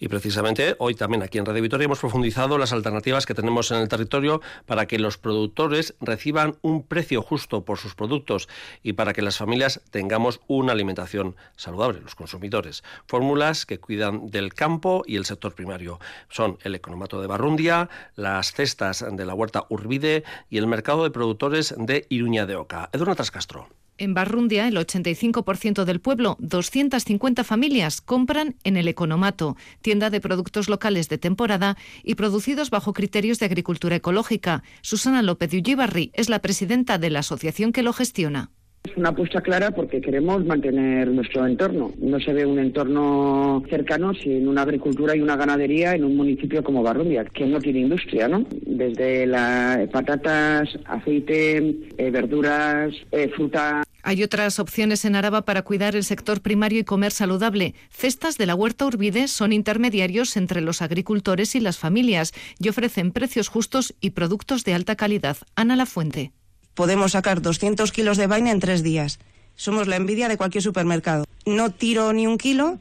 y 0.00 0.08
precisamente 0.08 0.74
hoy 0.78 0.94
también 0.94 1.22
aquí 1.22 1.38
en 1.38 1.46
Radio 1.46 1.62
Vitoria 1.62 1.84
hemos 1.84 2.00
profundizado 2.00 2.58
las 2.58 2.72
alternativas 2.72 3.26
que 3.26 3.34
tenemos 3.34 3.70
en 3.70 3.78
el 3.78 3.88
territorio 3.88 4.40
para 4.66 4.86
que 4.86 4.98
los 4.98 5.18
productores 5.18 5.94
reciban 6.00 6.56
un 6.62 6.82
precio 6.82 7.22
justo 7.22 7.64
por 7.64 7.78
sus 7.78 7.94
productos 7.94 8.48
y 8.82 8.94
para 8.94 9.12
que 9.12 9.22
las 9.22 9.36
familias 9.36 9.82
tengamos 9.90 10.40
una 10.48 10.72
alimentación 10.72 11.36
saludable, 11.54 12.00
los 12.00 12.14
consumidores. 12.14 12.82
Fórmulas 13.06 13.66
que 13.66 13.78
cuidan 13.78 14.30
del 14.30 14.54
campo 14.54 15.02
y 15.06 15.16
el 15.16 15.26
sector 15.26 15.54
primario. 15.54 16.00
Son 16.30 16.58
el 16.62 16.74
economato 16.74 17.20
de 17.20 17.26
Barrundia, 17.26 17.90
las 18.16 18.52
cestas 18.52 19.04
de 19.08 19.24
la 19.26 19.34
huerta 19.34 19.66
Urbide 19.68 20.24
y 20.48 20.56
el 20.56 20.66
mercado 20.66 21.04
de 21.04 21.10
productores 21.10 21.74
de 21.76 22.06
Iruña 22.08 22.46
de 22.46 22.56
Oca. 22.56 22.88
Edurne 22.92 23.14
Trascastro. 23.14 23.68
En 24.00 24.14
Barrundia, 24.14 24.66
el 24.66 24.78
85% 24.78 25.84
del 25.84 26.00
pueblo, 26.00 26.38
250 26.40 27.44
familias, 27.44 28.00
compran 28.00 28.54
en 28.64 28.78
el 28.78 28.88
Economato, 28.88 29.58
tienda 29.82 30.08
de 30.08 30.22
productos 30.22 30.70
locales 30.70 31.10
de 31.10 31.18
temporada 31.18 31.76
y 32.02 32.14
producidos 32.14 32.70
bajo 32.70 32.94
criterios 32.94 33.38
de 33.40 33.44
agricultura 33.44 33.96
ecológica. 33.96 34.62
Susana 34.80 35.20
López 35.20 35.50
de 35.50 35.58
Ullibarri 35.58 36.12
es 36.14 36.30
la 36.30 36.38
presidenta 36.38 36.96
de 36.96 37.10
la 37.10 37.18
asociación 37.18 37.72
que 37.72 37.82
lo 37.82 37.92
gestiona. 37.92 38.50
Es 38.84 38.96
una 38.96 39.10
apuesta 39.10 39.42
clara 39.42 39.70
porque 39.72 40.00
queremos 40.00 40.42
mantener 40.46 41.08
nuestro 41.08 41.46
entorno. 41.46 41.92
No 41.98 42.18
se 42.18 42.32
ve 42.32 42.46
un 42.46 42.58
entorno 42.58 43.62
cercano 43.68 44.14
sin 44.14 44.48
una 44.48 44.62
agricultura 44.62 45.14
y 45.14 45.20
una 45.20 45.36
ganadería 45.36 45.94
en 45.94 46.04
un 46.04 46.16
municipio 46.16 46.64
como 46.64 46.82
Barrubia, 46.82 47.26
que 47.26 47.44
no 47.44 47.60
tiene 47.60 47.80
industria, 47.80 48.28
¿no? 48.28 48.46
Desde 48.50 49.26
las 49.26 49.86
patatas, 49.90 50.70
aceite, 50.86 51.58
eh, 51.98 52.10
verduras, 52.10 52.94
eh, 53.12 53.28
fruta. 53.28 53.82
Hay 54.02 54.22
otras 54.22 54.58
opciones 54.58 55.04
en 55.04 55.16
Araba 55.16 55.42
para 55.42 55.62
cuidar 55.62 55.96
el 55.96 56.04
sector 56.04 56.40
primario 56.40 56.80
y 56.80 56.84
comer 56.84 57.12
saludable. 57.12 57.74
Cestas 57.90 58.38
de 58.38 58.46
la 58.46 58.54
Huerta 58.54 58.86
Urbide 58.86 59.28
son 59.28 59.52
intermediarios 59.52 60.36
entre 60.36 60.60
los 60.60 60.82
agricultores 60.82 61.54
y 61.54 61.60
las 61.60 61.78
familias 61.78 62.32
y 62.58 62.68
ofrecen 62.68 63.12
precios 63.12 63.48
justos 63.48 63.94
y 64.00 64.10
productos 64.10 64.64
de 64.64 64.74
alta 64.74 64.96
calidad. 64.96 65.36
Ana 65.54 65.76
La 65.76 65.86
Fuente 65.86 66.32
podemos 66.80 67.12
sacar 67.12 67.42
200 67.42 67.92
kilos 67.92 68.16
de 68.16 68.26
vaina 68.26 68.50
en 68.50 68.58
tres 68.60 68.82
días. 68.82 69.18
Somos 69.54 69.86
la 69.86 69.96
envidia 69.96 70.28
de 70.28 70.38
cualquier 70.38 70.62
supermercado. 70.62 71.26
No 71.44 71.70
tiro 71.70 72.12
ni 72.14 72.26
un 72.26 72.38
kilo, 72.38 72.78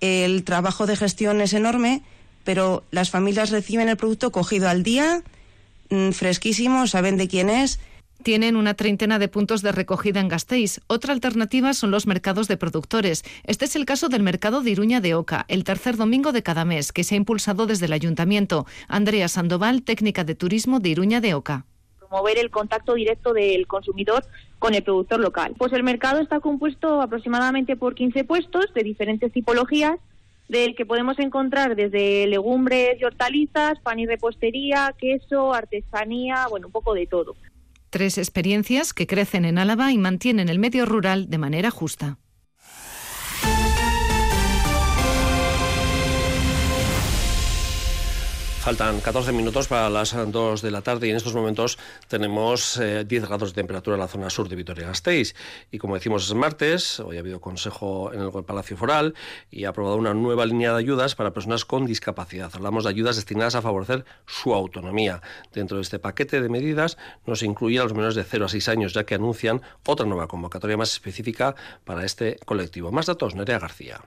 el 0.00 0.44
trabajo 0.44 0.86
de 0.86 0.96
gestión 0.96 1.40
es 1.40 1.52
enorme, 1.52 2.02
pero 2.44 2.84
las 2.92 3.10
familias 3.10 3.50
reciben 3.50 3.88
el 3.88 3.96
producto 3.96 4.30
cogido 4.30 4.68
al 4.68 4.84
día, 4.84 5.22
mm, 5.90 6.10
fresquísimo, 6.10 6.86
saben 6.86 7.16
de 7.16 7.26
quién 7.26 7.50
es. 7.50 7.80
Tienen 8.24 8.56
una 8.56 8.72
treintena 8.72 9.18
de 9.18 9.28
puntos 9.28 9.60
de 9.60 9.70
recogida 9.70 10.18
en 10.18 10.28
Gasteiz. 10.28 10.80
Otra 10.86 11.12
alternativa 11.12 11.74
son 11.74 11.90
los 11.90 12.06
mercados 12.06 12.48
de 12.48 12.56
productores. 12.56 13.22
Este 13.44 13.66
es 13.66 13.76
el 13.76 13.84
caso 13.84 14.08
del 14.08 14.22
mercado 14.22 14.62
de 14.62 14.70
Iruña 14.70 15.02
de 15.02 15.14
Oca, 15.14 15.44
el 15.46 15.62
tercer 15.62 15.98
domingo 15.98 16.32
de 16.32 16.42
cada 16.42 16.64
mes, 16.64 16.90
que 16.90 17.04
se 17.04 17.14
ha 17.14 17.18
impulsado 17.18 17.66
desde 17.66 17.84
el 17.84 17.92
ayuntamiento. 17.92 18.64
Andrea 18.88 19.28
Sandoval, 19.28 19.82
técnica 19.82 20.24
de 20.24 20.34
turismo 20.34 20.80
de 20.80 20.88
Iruña 20.88 21.20
de 21.20 21.34
Oca 21.34 21.66
promover 21.98 22.38
el 22.38 22.50
contacto 22.50 22.94
directo 22.94 23.32
del 23.34 23.66
consumidor 23.66 24.24
con 24.58 24.74
el 24.74 24.82
productor 24.82 25.20
local. 25.20 25.54
Pues 25.58 25.72
el 25.72 25.82
mercado 25.82 26.20
está 26.20 26.40
compuesto 26.40 27.02
aproximadamente 27.02 27.76
por 27.76 27.94
15 27.94 28.24
puestos 28.24 28.72
de 28.72 28.84
diferentes 28.84 29.32
tipologías, 29.32 29.98
del 30.48 30.74
que 30.76 30.86
podemos 30.86 31.18
encontrar 31.18 31.76
desde 31.76 32.26
legumbres 32.26 33.00
y 33.00 33.04
hortalizas, 33.04 33.80
pan 33.80 33.98
y 33.98 34.06
repostería, 34.06 34.94
queso, 34.96 35.52
artesanía, 35.52 36.46
bueno, 36.48 36.68
un 36.68 36.72
poco 36.72 36.94
de 36.94 37.06
todo. 37.06 37.34
Tres 37.94 38.18
experiencias 38.18 38.92
que 38.92 39.06
crecen 39.06 39.44
en 39.44 39.56
Álava 39.56 39.92
y 39.92 39.98
mantienen 39.98 40.48
el 40.48 40.58
medio 40.58 40.84
rural 40.84 41.30
de 41.30 41.38
manera 41.38 41.70
justa. 41.70 42.18
Faltan 48.64 49.02
14 49.02 49.32
minutos 49.32 49.68
para 49.68 49.90
las 49.90 50.16
2 50.16 50.62
de 50.62 50.70
la 50.70 50.80
tarde 50.80 51.06
y 51.06 51.10
en 51.10 51.16
estos 51.16 51.34
momentos 51.34 51.78
tenemos 52.08 52.80
10 52.80 53.12
eh, 53.12 53.26
grados 53.26 53.50
de 53.50 53.60
temperatura 53.60 53.96
en 53.96 54.00
la 54.00 54.08
zona 54.08 54.30
sur 54.30 54.48
de 54.48 54.56
Vitoria-Gasteiz. 54.56 55.34
Y 55.70 55.76
como 55.76 55.96
decimos 55.96 56.24
es 56.24 56.34
martes, 56.34 56.98
hoy 56.98 57.18
ha 57.18 57.20
habido 57.20 57.42
consejo 57.42 58.10
en 58.14 58.22
el 58.22 58.30
Palacio 58.44 58.78
Foral 58.78 59.12
y 59.50 59.66
ha 59.66 59.68
aprobado 59.68 59.98
una 59.98 60.14
nueva 60.14 60.46
línea 60.46 60.72
de 60.72 60.78
ayudas 60.78 61.14
para 61.14 61.34
personas 61.34 61.66
con 61.66 61.84
discapacidad. 61.84 62.50
Hablamos 62.54 62.84
de 62.84 62.90
ayudas 62.90 63.16
destinadas 63.16 63.54
a 63.54 63.60
favorecer 63.60 64.06
su 64.24 64.54
autonomía. 64.54 65.20
Dentro 65.52 65.76
de 65.76 65.82
este 65.82 65.98
paquete 65.98 66.40
de 66.40 66.48
medidas 66.48 66.96
nos 67.26 67.42
incluye 67.42 67.78
a 67.80 67.82
los 67.82 67.92
menores 67.92 68.14
de 68.14 68.24
0 68.24 68.46
a 68.46 68.48
6 68.48 68.68
años, 68.70 68.94
ya 68.94 69.04
que 69.04 69.14
anuncian 69.14 69.60
otra 69.84 70.06
nueva 70.06 70.26
convocatoria 70.26 70.78
más 70.78 70.90
específica 70.90 71.54
para 71.84 72.06
este 72.06 72.38
colectivo. 72.46 72.90
Más 72.90 73.04
datos, 73.04 73.34
Nerea 73.34 73.58
García. 73.58 74.00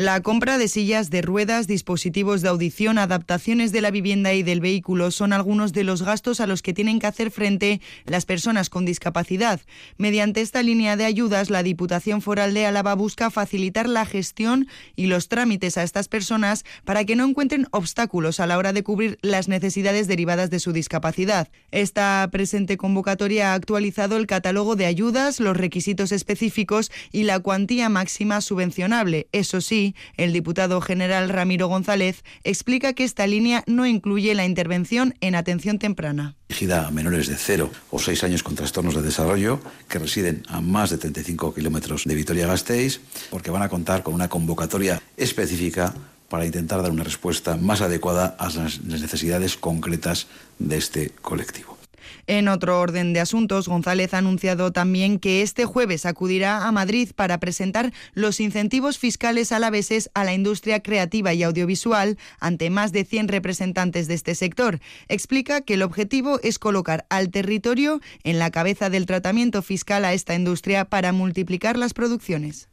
La 0.00 0.22
compra 0.22 0.56
de 0.56 0.66
sillas 0.66 1.10
de 1.10 1.20
ruedas, 1.20 1.66
dispositivos 1.66 2.40
de 2.40 2.48
audición, 2.48 2.96
adaptaciones 2.96 3.70
de 3.70 3.82
la 3.82 3.90
vivienda 3.90 4.32
y 4.32 4.42
del 4.42 4.62
vehículo 4.62 5.10
son 5.10 5.34
algunos 5.34 5.74
de 5.74 5.84
los 5.84 6.00
gastos 6.00 6.40
a 6.40 6.46
los 6.46 6.62
que 6.62 6.72
tienen 6.72 7.00
que 7.00 7.06
hacer 7.06 7.30
frente 7.30 7.82
las 8.06 8.24
personas 8.24 8.70
con 8.70 8.86
discapacidad. 8.86 9.60
Mediante 9.98 10.40
esta 10.40 10.62
línea 10.62 10.96
de 10.96 11.04
ayudas, 11.04 11.50
la 11.50 11.62
Diputación 11.62 12.22
Foral 12.22 12.54
de 12.54 12.64
Álava 12.64 12.94
busca 12.94 13.28
facilitar 13.28 13.90
la 13.90 14.06
gestión 14.06 14.68
y 14.96 15.04
los 15.04 15.28
trámites 15.28 15.76
a 15.76 15.82
estas 15.82 16.08
personas 16.08 16.64
para 16.86 17.04
que 17.04 17.14
no 17.14 17.28
encuentren 17.28 17.66
obstáculos 17.70 18.40
a 18.40 18.46
la 18.46 18.56
hora 18.56 18.72
de 18.72 18.82
cubrir 18.82 19.18
las 19.20 19.48
necesidades 19.48 20.08
derivadas 20.08 20.48
de 20.48 20.60
su 20.60 20.72
discapacidad. 20.72 21.48
Esta 21.72 22.26
presente 22.32 22.78
convocatoria 22.78 23.52
ha 23.52 23.54
actualizado 23.54 24.16
el 24.16 24.26
catálogo 24.26 24.76
de 24.76 24.86
ayudas, 24.86 25.40
los 25.40 25.58
requisitos 25.58 26.10
específicos 26.10 26.90
y 27.12 27.24
la 27.24 27.40
cuantía 27.40 27.90
máxima 27.90 28.40
subvencionable. 28.40 29.28
Eso 29.32 29.60
sí, 29.60 29.89
el 30.16 30.32
diputado 30.32 30.80
general 30.80 31.28
Ramiro 31.28 31.68
González 31.68 32.22
explica 32.44 32.92
que 32.92 33.04
esta 33.04 33.26
línea 33.26 33.64
no 33.66 33.86
incluye 33.86 34.34
la 34.34 34.44
intervención 34.44 35.14
en 35.20 35.34
atención 35.34 35.78
temprana. 35.78 36.36
Dirigida 36.48 36.86
a 36.86 36.90
menores 36.90 37.28
de 37.28 37.36
0 37.36 37.70
o 37.90 37.98
6 37.98 38.24
años 38.24 38.42
con 38.42 38.54
trastornos 38.54 38.94
de 38.94 39.02
desarrollo 39.02 39.60
que 39.88 39.98
residen 39.98 40.42
a 40.48 40.60
más 40.60 40.90
de 40.90 40.98
35 40.98 41.54
kilómetros 41.54 42.04
de 42.04 42.14
Vitoria-Gasteiz, 42.14 43.00
porque 43.30 43.50
van 43.50 43.62
a 43.62 43.68
contar 43.68 44.02
con 44.02 44.14
una 44.14 44.28
convocatoria 44.28 45.00
específica 45.16 45.94
para 46.28 46.46
intentar 46.46 46.80
dar 46.80 46.92
una 46.92 47.04
respuesta 47.04 47.56
más 47.56 47.80
adecuada 47.80 48.36
a 48.38 48.48
las 48.50 48.82
necesidades 48.82 49.56
concretas 49.56 50.28
de 50.58 50.76
este 50.76 51.10
colectivo. 51.20 51.79
En 52.26 52.48
otro 52.48 52.80
orden 52.80 53.12
de 53.12 53.20
asuntos, 53.20 53.68
González 53.68 54.14
ha 54.14 54.18
anunciado 54.18 54.72
también 54.72 55.18
que 55.18 55.42
este 55.42 55.64
jueves 55.64 56.06
acudirá 56.06 56.66
a 56.66 56.72
Madrid 56.72 57.10
para 57.14 57.38
presentar 57.38 57.92
los 58.14 58.40
incentivos 58.40 58.98
fiscales 58.98 59.52
alaveses 59.52 60.10
a 60.14 60.24
la 60.24 60.34
industria 60.34 60.80
creativa 60.80 61.34
y 61.34 61.42
audiovisual 61.42 62.18
ante 62.38 62.70
más 62.70 62.92
de 62.92 63.04
100 63.04 63.28
representantes 63.28 64.08
de 64.08 64.14
este 64.14 64.34
sector. 64.34 64.80
Explica 65.08 65.60
que 65.60 65.74
el 65.74 65.82
objetivo 65.82 66.40
es 66.42 66.58
colocar 66.58 67.06
al 67.10 67.30
territorio 67.30 68.00
en 68.24 68.38
la 68.38 68.50
cabeza 68.50 68.90
del 68.90 69.06
tratamiento 69.06 69.62
fiscal 69.62 70.04
a 70.04 70.14
esta 70.14 70.34
industria 70.34 70.84
para 70.86 71.12
multiplicar 71.12 71.76
las 71.76 71.94
producciones. 71.94 72.69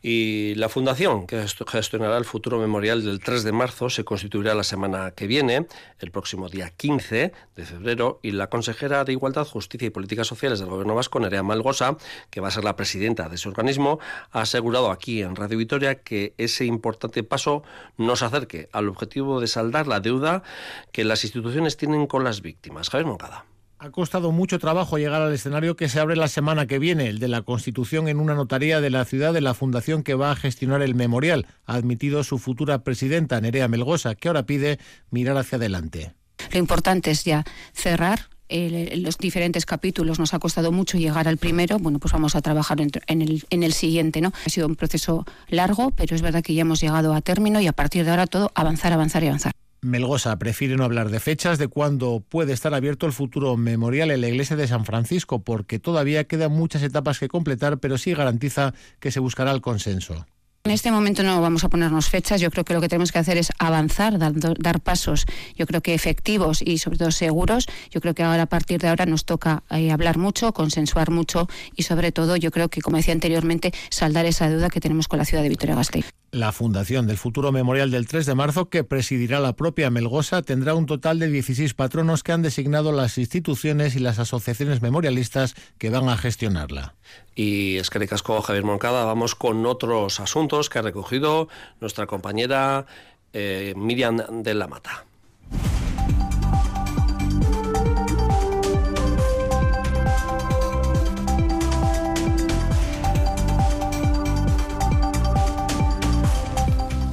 Y 0.00 0.54
la 0.54 0.68
fundación 0.68 1.26
que 1.26 1.44
gestionará 1.66 2.18
el 2.18 2.24
futuro 2.24 2.58
memorial 2.58 3.04
del 3.04 3.18
3 3.18 3.42
de 3.42 3.52
marzo 3.52 3.90
se 3.90 4.04
constituirá 4.04 4.54
la 4.54 4.62
semana 4.62 5.10
que 5.10 5.26
viene, 5.26 5.66
el 5.98 6.10
próximo 6.12 6.48
día 6.48 6.70
15 6.70 7.32
de 7.56 7.66
febrero, 7.66 8.20
y 8.22 8.30
la 8.30 8.48
consejera 8.48 9.04
de 9.04 9.12
Igualdad, 9.12 9.46
Justicia 9.46 9.86
y 9.86 9.90
Políticas 9.90 10.28
Sociales 10.28 10.60
del 10.60 10.68
Gobierno 10.68 10.94
vasco, 10.94 11.18
Nerea 11.18 11.42
Malgosa, 11.42 11.96
que 12.30 12.40
va 12.40 12.48
a 12.48 12.52
ser 12.52 12.62
la 12.62 12.76
presidenta 12.76 13.28
de 13.28 13.34
ese 13.34 13.48
organismo, 13.48 13.98
ha 14.30 14.42
asegurado 14.42 14.92
aquí 14.92 15.22
en 15.22 15.34
Radio 15.34 15.58
Vitoria 15.58 15.96
que 15.96 16.34
ese 16.38 16.64
importante 16.64 17.24
paso 17.24 17.64
nos 17.96 18.22
acerque 18.22 18.68
al 18.72 18.88
objetivo 18.88 19.40
de 19.40 19.48
saldar 19.48 19.88
la 19.88 19.98
deuda 19.98 20.44
que 20.92 21.04
las 21.04 21.24
instituciones 21.24 21.76
tienen 21.76 22.06
con 22.06 22.22
las 22.22 22.40
víctimas. 22.40 22.88
Javier 22.88 23.06
Moncada. 23.06 23.46
Ha 23.80 23.90
costado 23.90 24.32
mucho 24.32 24.58
trabajo 24.58 24.98
llegar 24.98 25.22
al 25.22 25.32
escenario 25.32 25.76
que 25.76 25.88
se 25.88 26.00
abre 26.00 26.16
la 26.16 26.26
semana 26.26 26.66
que 26.66 26.80
viene, 26.80 27.06
el 27.06 27.20
de 27.20 27.28
la 27.28 27.42
constitución 27.42 28.08
en 28.08 28.18
una 28.18 28.34
notaría 28.34 28.80
de 28.80 28.90
la 28.90 29.04
ciudad 29.04 29.32
de 29.32 29.40
la 29.40 29.54
fundación 29.54 30.02
que 30.02 30.14
va 30.14 30.32
a 30.32 30.36
gestionar 30.36 30.82
el 30.82 30.96
memorial, 30.96 31.46
ha 31.64 31.74
admitido 31.74 32.24
su 32.24 32.38
futura 32.38 32.82
presidenta, 32.82 33.40
Nerea 33.40 33.68
Melgosa, 33.68 34.16
que 34.16 34.28
ahora 34.28 34.46
pide 34.46 34.80
mirar 35.10 35.36
hacia 35.36 35.56
adelante. 35.56 36.12
Lo 36.52 36.58
importante 36.58 37.12
es 37.12 37.24
ya 37.24 37.44
cerrar 37.72 38.28
los 38.50 39.18
diferentes 39.18 39.66
capítulos 39.66 40.18
nos 40.18 40.32
ha 40.34 40.38
costado 40.38 40.72
mucho 40.72 40.98
llegar 40.98 41.28
al 41.28 41.36
primero, 41.36 41.78
bueno, 41.78 41.98
pues 41.98 42.12
vamos 42.12 42.34
a 42.34 42.40
trabajar 42.40 42.80
en, 42.80 43.22
el, 43.22 43.44
en 43.50 43.62
el 43.62 43.72
siguiente, 43.74 44.20
¿no? 44.20 44.32
Ha 44.46 44.48
sido 44.48 44.66
un 44.66 44.74
proceso 44.74 45.26
largo, 45.48 45.90
pero 45.90 46.16
es 46.16 46.22
verdad 46.22 46.42
que 46.42 46.54
ya 46.54 46.62
hemos 46.62 46.80
llegado 46.80 47.12
a 47.12 47.20
término 47.20 47.60
y 47.60 47.66
a 47.66 47.72
partir 47.72 48.04
de 48.04 48.10
ahora 48.10 48.26
todo 48.26 48.50
avanzar, 48.54 48.92
avanzar 48.92 49.22
y 49.22 49.26
avanzar. 49.26 49.52
Melgosa 49.80 50.38
prefiere 50.38 50.76
no 50.76 50.84
hablar 50.84 51.10
de 51.10 51.20
fechas 51.20 51.58
de 51.58 51.68
cuándo 51.68 52.24
puede 52.28 52.52
estar 52.52 52.74
abierto 52.74 53.06
el 53.06 53.12
futuro 53.12 53.56
memorial 53.56 54.10
en 54.10 54.20
la 54.20 54.28
iglesia 54.28 54.56
de 54.56 54.66
San 54.66 54.84
Francisco, 54.84 55.42
porque 55.42 55.78
todavía 55.78 56.24
quedan 56.24 56.52
muchas 56.52 56.82
etapas 56.82 57.18
que 57.18 57.28
completar, 57.28 57.78
pero 57.78 57.98
sí 57.98 58.12
garantiza 58.12 58.74
que 59.00 59.10
se 59.10 59.20
buscará 59.20 59.52
el 59.52 59.60
consenso. 59.60 60.26
En 60.64 60.72
este 60.72 60.90
momento 60.90 61.22
no 61.22 61.40
vamos 61.40 61.64
a 61.64 61.70
ponernos 61.70 62.10
fechas, 62.10 62.40
yo 62.40 62.50
creo 62.50 62.64
que 62.64 62.74
lo 62.74 62.80
que 62.80 62.88
tenemos 62.88 63.10
que 63.10 63.18
hacer 63.18 63.38
es 63.38 63.50
avanzar, 63.58 64.18
dar, 64.18 64.80
pasos, 64.80 65.24
yo 65.56 65.66
creo 65.66 65.80
que 65.80 65.94
efectivos 65.94 66.60
y 66.60 66.78
sobre 66.78 66.98
todo 66.98 67.10
seguros. 67.10 67.66
Yo 67.90 68.00
creo 68.00 68.14
que 68.14 68.22
ahora 68.22 68.42
a 68.42 68.46
partir 68.46 68.80
de 68.80 68.88
ahora 68.88 69.06
nos 69.06 69.24
toca 69.24 69.62
eh, 69.70 69.90
hablar 69.92 70.18
mucho, 70.18 70.52
consensuar 70.52 71.10
mucho 71.10 71.48
y 71.74 71.84
sobre 71.84 72.12
todo 72.12 72.36
yo 72.36 72.50
creo 72.50 72.68
que, 72.68 72.82
como 72.82 72.98
decía 72.98 73.14
anteriormente, 73.14 73.72
saldar 73.88 74.26
esa 74.26 74.50
deuda 74.50 74.68
que 74.68 74.80
tenemos 74.80 75.08
con 75.08 75.18
la 75.18 75.24
ciudad 75.24 75.42
de 75.42 75.48
Vitoria-Gasteiz. 75.48 76.17
La 76.30 76.52
fundación 76.52 77.06
del 77.06 77.16
futuro 77.16 77.52
memorial 77.52 77.90
del 77.90 78.06
3 78.06 78.26
de 78.26 78.34
marzo, 78.34 78.68
que 78.68 78.84
presidirá 78.84 79.40
la 79.40 79.56
propia 79.56 79.88
Melgosa, 79.88 80.42
tendrá 80.42 80.74
un 80.74 80.84
total 80.84 81.18
de 81.18 81.28
16 81.28 81.72
patronos 81.72 82.22
que 82.22 82.32
han 82.32 82.42
designado 82.42 82.92
las 82.92 83.16
instituciones 83.16 83.96
y 83.96 83.98
las 83.98 84.18
asociaciones 84.18 84.82
memorialistas 84.82 85.54
que 85.78 85.88
van 85.88 86.06
a 86.10 86.18
gestionarla. 86.18 86.94
Y 87.34 87.78
es 87.78 87.88
que 87.88 88.06
Javier 88.06 88.64
Moncada, 88.64 89.06
vamos 89.06 89.34
con 89.34 89.64
otros 89.64 90.20
asuntos 90.20 90.68
que 90.68 90.80
ha 90.80 90.82
recogido 90.82 91.48
nuestra 91.80 92.06
compañera 92.06 92.84
eh, 93.32 93.72
Miriam 93.74 94.42
de 94.42 94.52
la 94.52 94.66
Mata. 94.66 95.07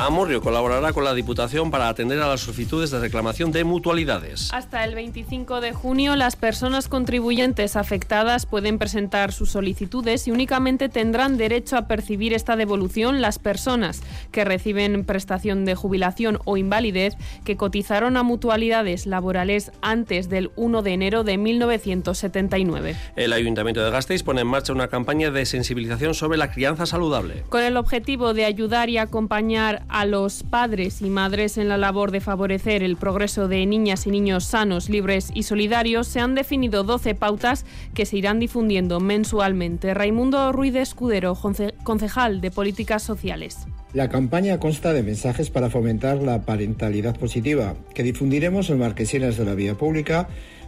Amurrio 0.05 0.39
colaborará 0.39 0.93
con 0.93 1.03
la 1.03 1.15
Diputación 1.15 1.71
para 1.71 1.89
atender 1.89 2.21
a 2.21 2.27
las 2.27 2.41
solicitudes 2.41 2.91
de 2.91 2.99
reclamación 2.99 3.51
de 3.51 3.63
mutualidades. 3.63 4.53
Hasta 4.53 4.83
el 4.83 4.93
25 4.93 5.61
de 5.61 5.73
junio, 5.73 6.15
las 6.15 6.35
personas 6.35 6.87
contribuyentes 6.87 7.75
afectadas 7.75 8.45
pueden 8.45 8.77
presentar 8.77 9.31
sus 9.31 9.49
solicitudes 9.49 10.27
y 10.27 10.31
únicamente 10.31 10.89
tendrán 10.89 11.37
derecho 11.37 11.75
a 11.75 11.87
percibir 11.87 12.33
esta 12.33 12.55
devolución 12.55 13.19
las 13.19 13.39
personas 13.39 14.03
que 14.31 14.45
reciben 14.45 15.05
prestación 15.05 15.65
de 15.65 15.73
jubilación 15.73 16.37
o 16.45 16.55
invalidez 16.55 17.15
que 17.43 17.57
cotizaron 17.57 18.15
a 18.15 18.21
mutualidades 18.21 19.07
laborales 19.07 19.71
antes 19.81 20.29
del 20.29 20.51
1 20.55 20.83
de 20.83 20.93
enero 20.93 21.23
de 21.23 21.39
1979. 21.39 22.95
El 23.15 23.33
Ayuntamiento 23.33 23.83
de 23.83 23.89
Gasteiz 23.89 24.21
pone 24.21 24.41
en 24.41 24.47
marcha 24.47 24.71
una 24.71 24.87
campaña 24.87 25.31
de 25.31 25.47
sensibilización 25.47 26.13
sobre 26.13 26.37
la 26.37 26.51
crianza 26.51 26.85
saludable. 26.85 27.43
Con 27.49 27.63
el 27.63 27.75
objetivo 27.75 28.35
de 28.35 28.45
ayudar 28.45 28.91
y 28.91 28.99
acompañar 28.99 29.83
a 29.94 29.94
los 30.03 30.43
padres 30.43 31.01
y 31.01 31.09
madres 31.09 31.57
en 31.57 31.69
la 31.69 31.77
labor 31.77 32.11
de 32.11 32.19
favorecer 32.19 32.83
el 32.83 32.97
progreso 32.97 33.47
de 33.47 33.65
niñas 33.65 34.05
y 34.05 34.11
niños 34.11 34.43
sanos, 34.43 34.89
libres 34.89 35.31
y 35.33 35.43
solidarios, 35.43 36.07
se 36.07 36.19
han 36.19 36.35
definido 36.35 36.83
12 36.83 37.15
pautas 37.15 37.65
que 37.93 38.05
se 38.05 38.17
irán 38.17 38.39
difundiendo 38.39 38.99
mensualmente. 38.99 39.93
Raimundo 39.93 40.51
Ruiz 40.51 40.75
Escudero, 40.75 41.37
concejal 41.83 42.41
de 42.41 42.51
Políticas 42.51 43.03
Sociales. 43.03 43.59
La 43.93 44.09
campaña 44.09 44.59
consta 44.59 44.91
de 44.91 45.03
mensajes 45.03 45.49
para 45.49 45.69
fomentar 45.69 46.17
la 46.17 46.41
parentalidad 46.41 47.17
positiva, 47.17 47.75
que 47.93 48.03
difundiremos 48.03 48.69
en 48.69 48.79
marquesinas 48.79 49.37
de 49.37 49.45
la 49.45 49.55
vía 49.55 49.75
pública, 49.75 50.27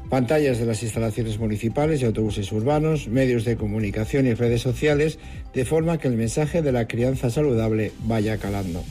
pantallas 0.10 0.60
de 0.60 0.66
las 0.66 0.84
instalaciones 0.84 1.38
municipales 1.38 2.02
y 2.02 2.06
autobuses 2.06 2.50
urbanos, 2.54 3.10
medios 3.10 3.44
de 3.44 3.58
comunicación 3.58 4.26
y 4.28 4.34
redes 4.34 4.62
sociales, 4.62 5.20
de 5.54 5.66
forma 5.66 5.98
que 5.98 6.08
el 6.08 6.16
mensaje 6.16 6.62
de 6.62 6.72
la 6.72 6.88
crianza 6.88 7.30
saludable 7.30 7.92
vaya 8.06 8.38
calando. 8.38 8.84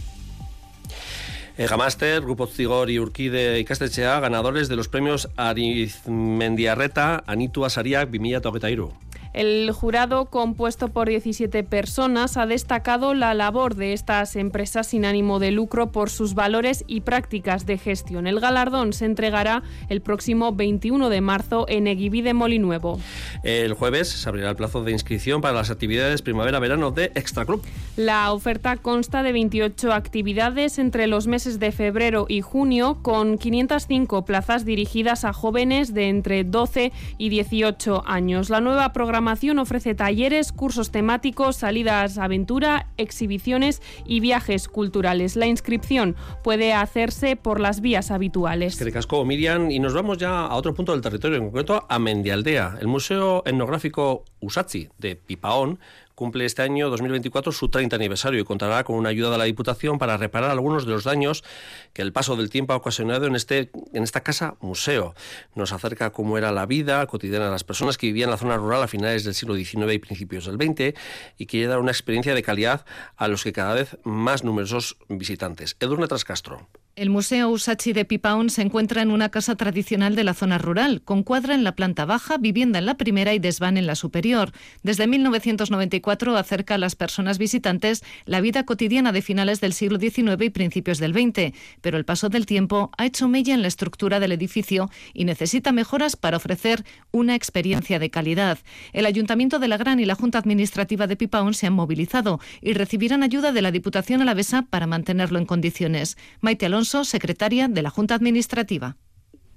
Egamaster, 1.58 2.20
Grupo 2.20 2.46
Zigor 2.46 2.90
y 2.90 2.98
Urquide 2.98 3.58
Ikastetxea, 3.60 4.20
ganadores 4.20 4.68
de 4.68 4.76
los 4.76 4.88
premios 4.88 5.28
Arizmendiarreta, 5.36 7.24
Anitu 7.26 7.64
Asariak, 7.64 8.10
Bimilla 8.10 8.40
Togetairu. 8.40 8.92
El 9.36 9.70
jurado, 9.70 10.24
compuesto 10.30 10.88
por 10.88 11.10
17 11.10 11.62
personas, 11.62 12.38
ha 12.38 12.46
destacado 12.46 13.12
la 13.12 13.34
labor 13.34 13.74
de 13.74 13.92
estas 13.92 14.34
empresas 14.34 14.86
sin 14.86 15.04
ánimo 15.04 15.38
de 15.40 15.50
lucro 15.50 15.92
por 15.92 16.08
sus 16.08 16.32
valores 16.32 16.84
y 16.86 17.02
prácticas 17.02 17.66
de 17.66 17.76
gestión. 17.76 18.26
El 18.26 18.40
galardón 18.40 18.94
se 18.94 19.04
entregará 19.04 19.62
el 19.90 20.00
próximo 20.00 20.54
21 20.54 21.10
de 21.10 21.20
marzo 21.20 21.66
en 21.68 21.86
Eguibí 21.86 22.22
de 22.22 22.32
Molinuevo. 22.32 22.98
El 23.42 23.74
jueves 23.74 24.08
se 24.08 24.26
abrirá 24.26 24.48
el 24.48 24.56
plazo 24.56 24.82
de 24.84 24.92
inscripción 24.92 25.42
para 25.42 25.52
las 25.52 25.70
actividades 25.70 26.22
primavera-verano 26.22 26.90
de 26.90 27.12
Extra 27.14 27.44
Club. 27.44 27.62
La 27.98 28.32
oferta 28.32 28.78
consta 28.78 29.22
de 29.22 29.32
28 29.32 29.92
actividades 29.92 30.78
entre 30.78 31.06
los 31.06 31.26
meses 31.26 31.58
de 31.58 31.72
febrero 31.72 32.24
y 32.26 32.40
junio, 32.40 33.00
con 33.02 33.36
505 33.36 34.24
plazas 34.24 34.64
dirigidas 34.64 35.26
a 35.26 35.34
jóvenes 35.34 35.92
de 35.92 36.08
entre 36.08 36.42
12 36.42 36.90
y 37.18 37.28
18 37.28 38.02
años. 38.06 38.48
La 38.48 38.62
nueva 38.62 38.94
programación 38.94 39.25
ofrece 39.58 39.94
talleres, 39.94 40.52
cursos 40.52 40.90
temáticos, 40.90 41.56
salidas 41.56 42.18
aventura, 42.18 42.86
exhibiciones 42.96 43.82
y 44.04 44.20
viajes 44.20 44.68
culturales. 44.68 45.36
La 45.36 45.46
inscripción 45.46 46.16
puede 46.44 46.72
hacerse 46.72 47.36
por 47.36 47.60
las 47.60 47.80
vías 47.80 48.10
habituales. 48.10 48.76
Que 48.76 48.92
casco, 48.92 49.24
Miriam, 49.24 49.70
y 49.70 49.80
nos 49.80 49.94
vamos 49.94 50.18
ya 50.18 50.46
a 50.46 50.54
otro 50.54 50.74
punto 50.74 50.92
del 50.92 51.00
territorio, 51.00 51.38
en 51.38 51.44
concreto 51.44 51.84
a 51.88 51.98
Mendialdea. 51.98 52.78
El 52.80 52.86
Museo 52.86 53.42
Etnográfico 53.44 54.24
Usatzi 54.40 54.88
de 54.98 55.16
Pipaón 55.16 55.78
cumple 56.16 56.46
este 56.46 56.62
año 56.62 56.88
2024 56.90 57.52
su 57.52 57.68
30 57.68 57.94
aniversario 57.94 58.40
y 58.40 58.44
contará 58.44 58.82
con 58.82 58.96
una 58.96 59.10
ayuda 59.10 59.30
de 59.30 59.38
la 59.38 59.44
Diputación 59.44 59.98
para 59.98 60.16
reparar 60.16 60.50
algunos 60.50 60.86
de 60.86 60.92
los 60.92 61.04
daños 61.04 61.44
que 61.92 62.02
el 62.02 62.12
paso 62.12 62.34
del 62.36 62.50
tiempo 62.50 62.72
ha 62.72 62.76
ocasionado 62.76 63.26
en, 63.26 63.36
este, 63.36 63.70
en 63.92 64.02
esta 64.02 64.22
casa 64.22 64.56
museo. 64.60 65.14
Nos 65.54 65.72
acerca 65.72 66.10
cómo 66.10 66.38
era 66.38 66.50
la 66.52 66.64
vida 66.64 67.06
cotidiana 67.06 67.44
de 67.44 67.50
las 67.50 67.64
personas 67.64 67.98
que 67.98 68.08
vivían 68.08 68.28
en 68.28 68.32
la 68.32 68.38
zona 68.38 68.56
rural 68.56 68.82
a 68.82 68.88
finales 68.88 69.24
del 69.24 69.34
siglo 69.34 69.54
XIX 69.54 69.92
y 69.92 69.98
principios 69.98 70.46
del 70.46 70.56
XX 70.56 70.98
y 71.36 71.46
quiere 71.46 71.66
dar 71.66 71.80
una 71.80 71.92
experiencia 71.92 72.34
de 72.34 72.42
calidad 72.42 72.86
a 73.16 73.28
los 73.28 73.44
que 73.44 73.52
cada 73.52 73.74
vez 73.74 73.98
más 74.02 74.42
numerosos 74.42 74.96
visitantes. 75.08 75.76
Edurne 75.80 76.08
Trascastro. 76.08 76.66
El 76.96 77.10
Museo 77.10 77.50
Usachi 77.50 77.92
de 77.92 78.06
Pipaón 78.06 78.48
se 78.48 78.62
encuentra 78.62 79.02
en 79.02 79.10
una 79.10 79.28
casa 79.28 79.54
tradicional 79.54 80.16
de 80.16 80.24
la 80.24 80.32
zona 80.32 80.56
rural, 80.56 81.02
con 81.02 81.24
cuadra 81.24 81.54
en 81.54 81.62
la 81.62 81.76
planta 81.76 82.06
baja, 82.06 82.38
vivienda 82.38 82.78
en 82.78 82.86
la 82.86 82.96
primera 82.96 83.34
y 83.34 83.38
desván 83.38 83.76
en 83.76 83.86
la 83.86 83.96
superior. 83.96 84.52
Desde 84.82 85.06
1994 85.06 86.38
acerca 86.38 86.76
a 86.76 86.78
las 86.78 86.96
personas 86.96 87.36
visitantes 87.36 88.02
la 88.24 88.40
vida 88.40 88.64
cotidiana 88.64 89.12
de 89.12 89.20
finales 89.20 89.60
del 89.60 89.74
siglo 89.74 89.98
XIX 89.98 90.42
y 90.42 90.48
principios 90.48 90.96
del 90.96 91.12
XX, 91.12 91.54
pero 91.82 91.98
el 91.98 92.06
paso 92.06 92.30
del 92.30 92.46
tiempo 92.46 92.90
ha 92.96 93.04
hecho 93.04 93.28
mella 93.28 93.52
en 93.52 93.60
la 93.60 93.68
estructura 93.68 94.18
del 94.18 94.32
edificio 94.32 94.88
y 95.12 95.26
necesita 95.26 95.72
mejoras 95.72 96.16
para 96.16 96.38
ofrecer 96.38 96.82
una 97.10 97.34
experiencia 97.34 97.98
de 97.98 98.08
calidad. 98.08 98.58
El 98.94 99.04
Ayuntamiento 99.04 99.58
de 99.58 99.68
La 99.68 99.76
Gran 99.76 100.00
y 100.00 100.06
la 100.06 100.14
Junta 100.14 100.38
Administrativa 100.38 101.06
de 101.06 101.16
Pipaón 101.16 101.52
se 101.52 101.66
han 101.66 101.74
movilizado 101.74 102.40
y 102.62 102.72
recibirán 102.72 103.22
ayuda 103.22 103.52
de 103.52 103.60
la 103.60 103.70
Diputación 103.70 104.22
Alavesa 104.22 104.62
para 104.62 104.86
mantenerlo 104.86 105.38
en 105.38 105.44
condiciones. 105.44 106.16
Maite 106.40 106.64
Alonso 106.64 106.85
secretaria 107.04 107.68
de 107.68 107.82
la 107.82 107.90
Junta 107.90 108.14
Administrativa. 108.14 108.96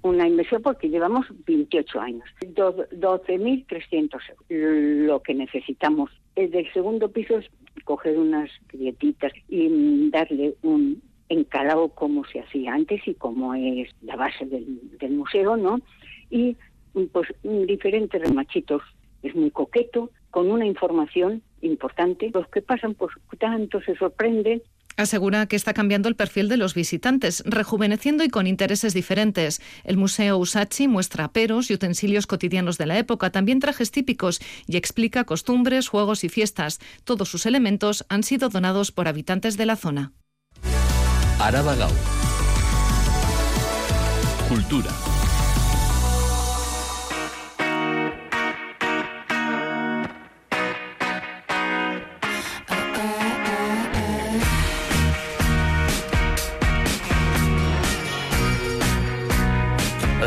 Una 0.02 0.26
inversión 0.26 0.62
porque 0.62 0.88
llevamos 0.88 1.26
28 1.46 2.00
años, 2.00 2.24
12.300 2.40 4.20
euros. 4.48 5.06
Lo 5.06 5.22
que 5.22 5.34
necesitamos 5.34 6.10
es 6.36 6.50
del 6.50 6.72
segundo 6.72 7.10
piso 7.10 7.38
es 7.38 7.46
coger 7.84 8.18
unas 8.18 8.50
grietitas 8.68 9.32
y 9.48 10.10
darle 10.10 10.54
un 10.62 11.02
encalado 11.28 11.88
como 11.88 12.24
se 12.24 12.40
hacía 12.40 12.74
antes 12.74 13.06
y 13.06 13.14
como 13.14 13.54
es 13.54 13.88
la 14.02 14.16
base 14.16 14.46
del, 14.46 14.98
del 14.98 15.12
museo, 15.12 15.56
¿no? 15.56 15.80
Y 16.30 16.56
pues 17.12 17.28
diferentes 17.42 18.20
remachitos. 18.20 18.82
Es 19.22 19.34
muy 19.34 19.50
coqueto, 19.50 20.10
con 20.30 20.50
una 20.50 20.66
información 20.66 21.42
importante. 21.60 22.30
Los 22.32 22.48
que 22.48 22.62
pasan, 22.62 22.94
pues 22.94 23.12
tanto 23.38 23.80
se 23.82 23.94
sorprenden 23.96 24.62
Asegura 24.96 25.46
que 25.46 25.56
está 25.56 25.72
cambiando 25.72 26.08
el 26.08 26.16
perfil 26.16 26.48
de 26.48 26.56
los 26.56 26.74
visitantes, 26.74 27.42
rejuveneciendo 27.46 28.24
y 28.24 28.28
con 28.28 28.46
intereses 28.46 28.92
diferentes. 28.92 29.60
El 29.84 29.96
Museo 29.96 30.36
Usachi 30.38 30.88
muestra 30.88 31.32
peros 31.32 31.70
y 31.70 31.74
utensilios 31.74 32.26
cotidianos 32.26 32.76
de 32.76 32.86
la 32.86 32.98
época, 32.98 33.30
también 33.30 33.60
trajes 33.60 33.90
típicos, 33.90 34.40
y 34.66 34.76
explica 34.76 35.24
costumbres, 35.24 35.88
juegos 35.88 36.24
y 36.24 36.28
fiestas. 36.28 36.80
Todos 37.04 37.28
sus 37.28 37.46
elementos 37.46 38.04
han 38.08 38.22
sido 38.22 38.48
donados 38.48 38.92
por 38.92 39.08
habitantes 39.08 39.56
de 39.56 39.66
la 39.66 39.76
zona. 39.76 40.12
Cultura. 44.48 44.90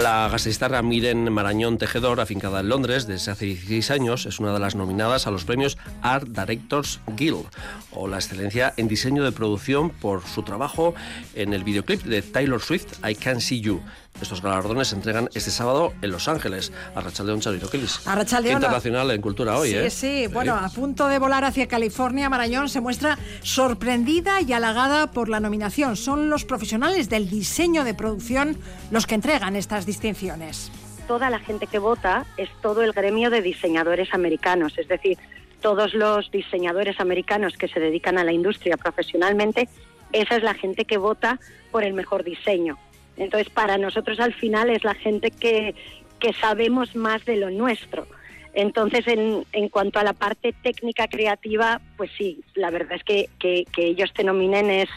La 0.01 0.27
gasistarra 0.27 0.82
Miren 0.82 1.32
Marañón 1.32 1.77
Tejedor, 1.77 2.19
afincada 2.19 2.62
en 2.62 2.69
Londres 2.69 3.06
desde 3.06 3.32
hace 3.32 3.45
16 3.45 3.91
años, 3.91 4.25
es 4.25 4.39
una 4.39 4.51
de 4.51 4.60
las 4.60 4.75
nominadas 4.75 5.27
a 5.27 5.32
los 5.32 5.45
premios 5.45 5.77
Art 6.01 6.27
Directors 6.27 6.99
Guild, 7.15 7.45
o 7.91 8.08
la 8.08 8.17
excelencia 8.17 8.73
en 8.75 8.88
diseño 8.88 9.23
de 9.23 9.32
producción 9.32 9.91
por 9.91 10.25
su 10.25 10.41
trabajo 10.41 10.95
en 11.36 11.53
el 11.53 11.63
videoclip 11.63 12.01
de 12.03 12.23
Taylor 12.23 12.60
Swift, 12.60 13.06
I 13.08 13.13
Can 13.13 13.39
See 13.39 13.62
You. 13.62 13.82
Estos 14.21 14.41
galardones 14.41 14.89
se 14.89 14.95
entregan 14.95 15.30
este 15.34 15.52
sábado 15.52 15.93
en 16.02 16.12
Los 16.12 16.28
Ángeles. 16.28 16.71
A 16.95 17.02
Rachaldeón 17.02 17.41
Chariroquilis. 17.41 18.08
A 18.08 18.15
Rachaldeón. 18.15 18.56
Internacional 18.56 19.12
en 19.12 19.21
Cultura 19.21 19.58
hoy, 19.58 19.69
sí, 19.69 19.76
¿eh? 19.76 19.89
Sí, 19.89 20.28
Bueno, 20.28 20.56
a 20.56 20.69
punto 20.69 21.08
de 21.08 21.19
volar 21.19 21.43
hacia 21.43 21.67
California, 21.67 22.30
Marañón 22.30 22.69
se 22.69 22.80
muestra 22.80 23.17
sorprendida 23.41 24.41
y 24.41 24.54
halagada 24.54 25.12
por 25.12 25.30
la 25.30 25.39
nominación. 25.39 25.97
Son 25.97 26.30
los 26.30 26.45
profesionales 26.45 27.10
del 27.10 27.30
diseño 27.30 27.84
de 27.84 27.93
producción 27.93 28.58
los 28.91 29.08
que 29.08 29.15
entregan 29.15 29.56
estas 29.56 29.86
distinciones. 29.86 30.71
Toda 31.08 31.30
la 31.30 31.39
gente 31.39 31.67
que 31.67 31.80
vota 31.80 32.26
es 32.38 32.49
todo 32.62 32.82
el 32.84 32.93
gremio 32.93 33.30
de 33.30 33.41
diseñadores 33.41 34.13
americanos, 34.13 34.78
es 34.78 34.88
decir, 34.88 35.17
todos 35.60 35.93
los 35.93 36.32
diseñadores 36.32 36.99
americanos 36.99 37.58
que 37.58 37.67
se 37.67 37.80
dedican 37.80 38.17
a 38.17 38.23
la 38.23 38.32
industria 38.32 38.78
profesionalmente, 38.78 39.67
esa 40.12 40.38
es 40.38 40.43
la 40.43 40.54
gente 40.54 40.86
que 40.86 40.97
vota 40.97 41.39
por 41.71 41.84
el 41.84 41.93
mejor 41.93 42.23
diseño. 42.23 42.78
Entonces, 43.17 43.49
para 43.49 43.78
nosotros 43.78 44.19
al 44.19 44.34
final 44.34 44.69
es 44.69 44.84
la 44.84 44.95
gente 44.95 45.32
que, 45.32 45.76
que 46.19 46.34
sabemos 46.34 46.95
más 46.95 47.23
de 47.26 47.38
lo 47.38 47.49
nuestro. 47.49 48.08
Entonces, 48.54 49.08
en, 49.08 49.45
en, 49.52 49.69
cuanto 49.69 49.99
a 49.99 50.04
la 50.04 50.13
parte 50.13 50.54
técnica 50.62 51.08
creativa, 51.08 51.82
pues 51.97 52.12
sí, 52.17 52.41
la 52.54 52.69
verdad 52.69 52.97
es 52.97 53.04
que, 53.04 53.30
que, 53.39 53.65
que 53.71 53.88
ellos 53.88 54.13
te 54.13 54.23
nominen 54.23 54.69
es, 54.69 54.89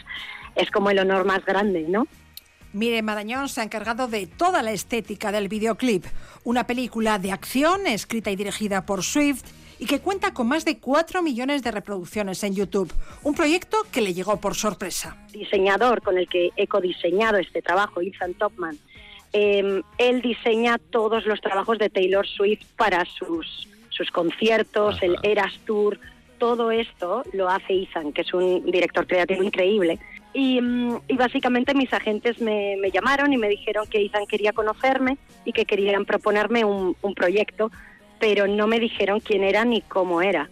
es 0.55 0.69
como 0.69 0.91
el 0.91 0.99
honor 0.99 1.25
más 1.25 1.43
grande, 1.43 1.85
¿no? 1.87 2.07
Mire, 2.73 3.01
Marañón 3.01 3.49
se 3.49 3.61
ha 3.61 3.63
encargado 3.63 4.07
de 4.07 4.27
toda 4.27 4.61
la 4.61 4.71
estética 4.71 5.31
del 5.31 5.47
videoclip. 5.47 6.05
Una 6.43 6.67
película 6.67 7.17
de 7.17 7.31
acción 7.31 7.87
escrita 7.87 8.29
y 8.29 8.35
dirigida 8.35 8.85
por 8.85 9.03
Swift 9.03 9.45
y 9.79 9.85
que 9.85 9.99
cuenta 9.99 10.33
con 10.33 10.47
más 10.47 10.65
de 10.65 10.79
4 10.79 11.21
millones 11.21 11.63
de 11.63 11.71
reproducciones 11.71 12.43
en 12.43 12.55
YouTube. 12.55 12.91
Un 13.23 13.35
proyecto 13.35 13.77
que 13.91 14.01
le 14.01 14.13
llegó 14.13 14.39
por 14.39 14.55
sorpresa. 14.55 15.17
Diseñador 15.31 16.01
con 16.01 16.17
el 16.17 16.27
que 16.27 16.51
he 16.55 16.67
codiseñado 16.67 17.37
este 17.37 17.61
trabajo, 17.61 18.01
Ethan 18.01 18.33
Topman, 18.33 18.77
eh, 19.33 19.81
él 19.97 20.21
diseña 20.21 20.77
todos 20.77 21.25
los 21.25 21.41
trabajos 21.41 21.77
de 21.77 21.89
Taylor 21.89 22.25
Swift 22.25 22.65
para 22.75 23.05
sus, 23.05 23.67
sus 23.89 24.09
conciertos, 24.11 25.01
el 25.01 25.17
Eras 25.23 25.53
Tour, 25.65 25.99
todo 26.37 26.71
esto 26.71 27.23
lo 27.33 27.49
hace 27.49 27.83
Ethan, 27.83 28.13
que 28.13 28.21
es 28.21 28.33
un 28.33 28.65
director 28.65 29.05
creativo 29.05 29.43
increíble. 29.43 29.99
Y, 30.33 30.61
mm, 30.61 31.01
y 31.07 31.17
básicamente 31.17 31.73
mis 31.73 31.91
agentes 31.91 32.39
me, 32.39 32.77
me, 32.77 32.91
llamaron 32.91 33.33
y 33.33 33.37
me 33.37 33.49
dijeron 33.49 33.87
que 33.87 34.05
Ethan 34.05 34.27
quería 34.27 34.53
conocerme 34.53 35.17
y 35.45 35.51
que 35.51 35.65
querían 35.65 36.05
proponerme 36.05 36.63
un, 36.63 36.95
un 37.01 37.13
proyecto, 37.13 37.71
pero 38.19 38.47
no 38.47 38.67
me 38.67 38.79
dijeron 38.79 39.19
quién 39.19 39.43
era 39.43 39.65
ni 39.65 39.81
cómo 39.81 40.21
era. 40.21 40.49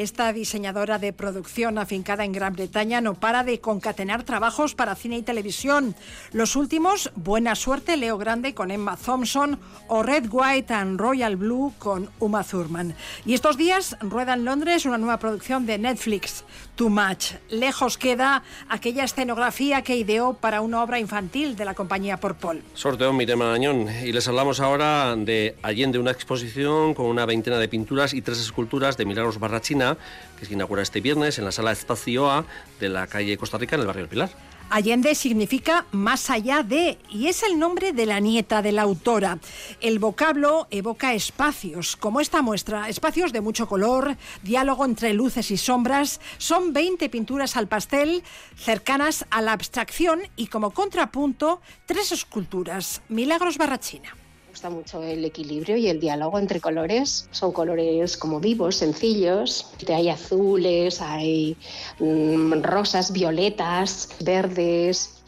Esta 0.00 0.32
diseñadora 0.32 0.98
de 0.98 1.12
producción 1.12 1.76
afincada 1.76 2.24
en 2.24 2.32
Gran 2.32 2.54
Bretaña 2.54 3.02
no 3.02 3.12
para 3.12 3.44
de 3.44 3.60
concatenar 3.60 4.22
trabajos 4.22 4.74
para 4.74 4.94
cine 4.94 5.18
y 5.18 5.22
televisión. 5.22 5.94
Los 6.32 6.56
últimos, 6.56 7.12
Buena 7.16 7.54
Suerte, 7.54 7.98
Leo 7.98 8.16
Grande 8.16 8.54
con 8.54 8.70
Emma 8.70 8.96
Thompson 8.96 9.58
o 9.88 10.02
Red, 10.02 10.28
White 10.30 10.72
and 10.72 10.98
Royal 10.98 11.36
Blue 11.36 11.74
con 11.78 12.08
Uma 12.18 12.44
Thurman. 12.44 12.94
Y 13.26 13.34
estos 13.34 13.58
días 13.58 13.98
rueda 14.00 14.32
en 14.32 14.46
Londres 14.46 14.86
una 14.86 14.96
nueva 14.96 15.18
producción 15.18 15.66
de 15.66 15.76
Netflix, 15.76 16.44
Too 16.76 16.88
Much. 16.88 17.32
Lejos 17.50 17.98
queda 17.98 18.42
aquella 18.70 19.04
escenografía 19.04 19.82
que 19.82 19.96
ideó 19.96 20.32
para 20.32 20.62
una 20.62 20.82
obra 20.82 20.98
infantil 20.98 21.56
de 21.56 21.66
la 21.66 21.74
compañía 21.74 22.18
Porpol. 22.18 22.62
Sorteo 22.72 23.12
Mirema 23.12 23.44
Marañón. 23.44 23.86
Y 24.02 24.12
les 24.12 24.26
hablamos 24.26 24.60
ahora 24.60 25.14
de 25.14 25.58
Allende, 25.60 25.98
una 25.98 26.12
exposición 26.12 26.94
con 26.94 27.04
una 27.04 27.26
veintena 27.26 27.58
de 27.58 27.68
pinturas 27.68 28.14
y 28.14 28.22
tres 28.22 28.40
esculturas 28.40 28.96
de 28.96 29.04
Milagros 29.04 29.38
Barrachina, 29.38 29.89
que 30.38 30.46
se 30.46 30.54
inaugura 30.54 30.82
este 30.82 31.00
viernes 31.00 31.38
en 31.38 31.44
la 31.44 31.52
sala 31.52 31.72
Espacio 31.72 32.30
A 32.30 32.44
de 32.78 32.88
la 32.88 33.06
calle 33.06 33.36
Costa 33.36 33.58
Rica, 33.58 33.76
en 33.76 33.82
el 33.82 33.86
barrio 33.86 34.02
del 34.02 34.10
Pilar. 34.10 34.30
Allende 34.70 35.16
significa 35.16 35.84
más 35.90 36.30
allá 36.30 36.62
de 36.62 36.96
y 37.10 37.26
es 37.26 37.42
el 37.42 37.58
nombre 37.58 37.92
de 37.92 38.06
la 38.06 38.20
nieta 38.20 38.62
de 38.62 38.70
la 38.70 38.82
autora. 38.82 39.40
El 39.80 39.98
vocablo 39.98 40.68
evoca 40.70 41.12
espacios, 41.12 41.96
como 41.96 42.20
esta 42.20 42.40
muestra, 42.40 42.88
espacios 42.88 43.32
de 43.32 43.40
mucho 43.40 43.66
color, 43.66 44.16
diálogo 44.44 44.84
entre 44.84 45.12
luces 45.12 45.50
y 45.50 45.56
sombras. 45.56 46.20
Son 46.38 46.72
20 46.72 47.08
pinturas 47.08 47.56
al 47.56 47.66
pastel 47.66 48.22
cercanas 48.54 49.26
a 49.30 49.42
la 49.42 49.52
abstracción 49.52 50.20
y 50.36 50.46
como 50.46 50.70
contrapunto 50.70 51.60
tres 51.86 52.12
esculturas. 52.12 53.02
Milagros 53.08 53.58
Barrachina 53.58 54.19
gusta 54.60 54.68
mucho 54.68 55.02
el 55.02 55.24
equilibrio 55.24 55.78
y 55.78 55.88
el 55.88 56.00
diálogo 56.00 56.38
entre 56.38 56.60
colores. 56.60 57.26
Son 57.30 57.50
colores 57.50 58.18
como 58.18 58.40
vivos, 58.40 58.76
sencillos. 58.76 59.72
Hay 59.88 60.10
azules, 60.10 61.00
hay 61.00 61.56
mm, 61.98 62.60
rosas, 62.60 63.10
violetas, 63.10 64.10
verdes, 64.22 65.22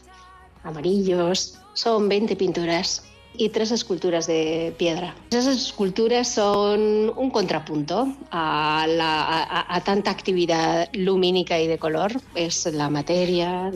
amarillos. 0.63 1.57
Son 1.73 2.07
20 2.07 2.35
pinturas 2.35 3.01
y 3.35 3.49
tres 3.49 3.71
esculturas 3.71 4.27
de 4.27 4.75
piedra. 4.77 5.15
Esas 5.31 5.57
esculturas 5.57 6.27
son 6.27 7.11
un 7.15 7.31
contrapunto 7.31 8.15
a, 8.29 8.85
la, 8.87 9.81
tanta 9.83 10.11
actividad 10.11 10.89
lumínica 10.93 11.59
y 11.59 11.65
de 11.65 11.79
color. 11.79 12.11
Es 12.35 12.67
la 12.67 12.87
materia, 12.91 13.71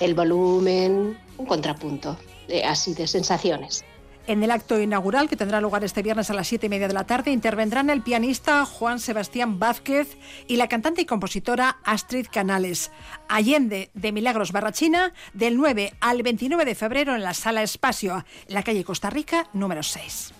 el 0.00 0.14
volumen, 0.14 1.16
un 1.38 1.46
contrapunto 1.46 2.18
de, 2.46 2.62
así 2.62 2.92
de 2.92 3.06
sensaciones. 3.06 3.82
En 4.26 4.42
el 4.42 4.50
acto 4.50 4.80
inaugural, 4.80 5.28
que 5.28 5.36
tendrá 5.36 5.60
lugar 5.60 5.84
este 5.84 6.02
viernes 6.02 6.30
a 6.30 6.34
las 6.34 6.48
siete 6.48 6.66
y 6.66 6.68
media 6.70 6.88
de 6.88 6.94
la 6.94 7.04
tarde, 7.04 7.30
intervendrán 7.30 7.90
el 7.90 8.00
pianista 8.00 8.64
Juan 8.64 8.98
Sebastián 8.98 9.58
Vázquez 9.58 10.16
y 10.48 10.56
la 10.56 10.66
cantante 10.66 11.02
y 11.02 11.04
compositora 11.04 11.76
Astrid 11.84 12.26
Canales. 12.32 12.90
Allende 13.28 13.90
de 13.92 14.12
Milagros 14.12 14.52
Barrachina, 14.52 15.12
del 15.34 15.58
9 15.58 15.92
al 16.00 16.22
29 16.22 16.64
de 16.64 16.74
febrero 16.74 17.14
en 17.14 17.22
la 17.22 17.34
Sala 17.34 17.62
Espacio, 17.62 18.24
la 18.48 18.62
calle 18.62 18.82
Costa 18.82 19.10
Rica, 19.10 19.46
número 19.52 19.82
6. 19.82 20.32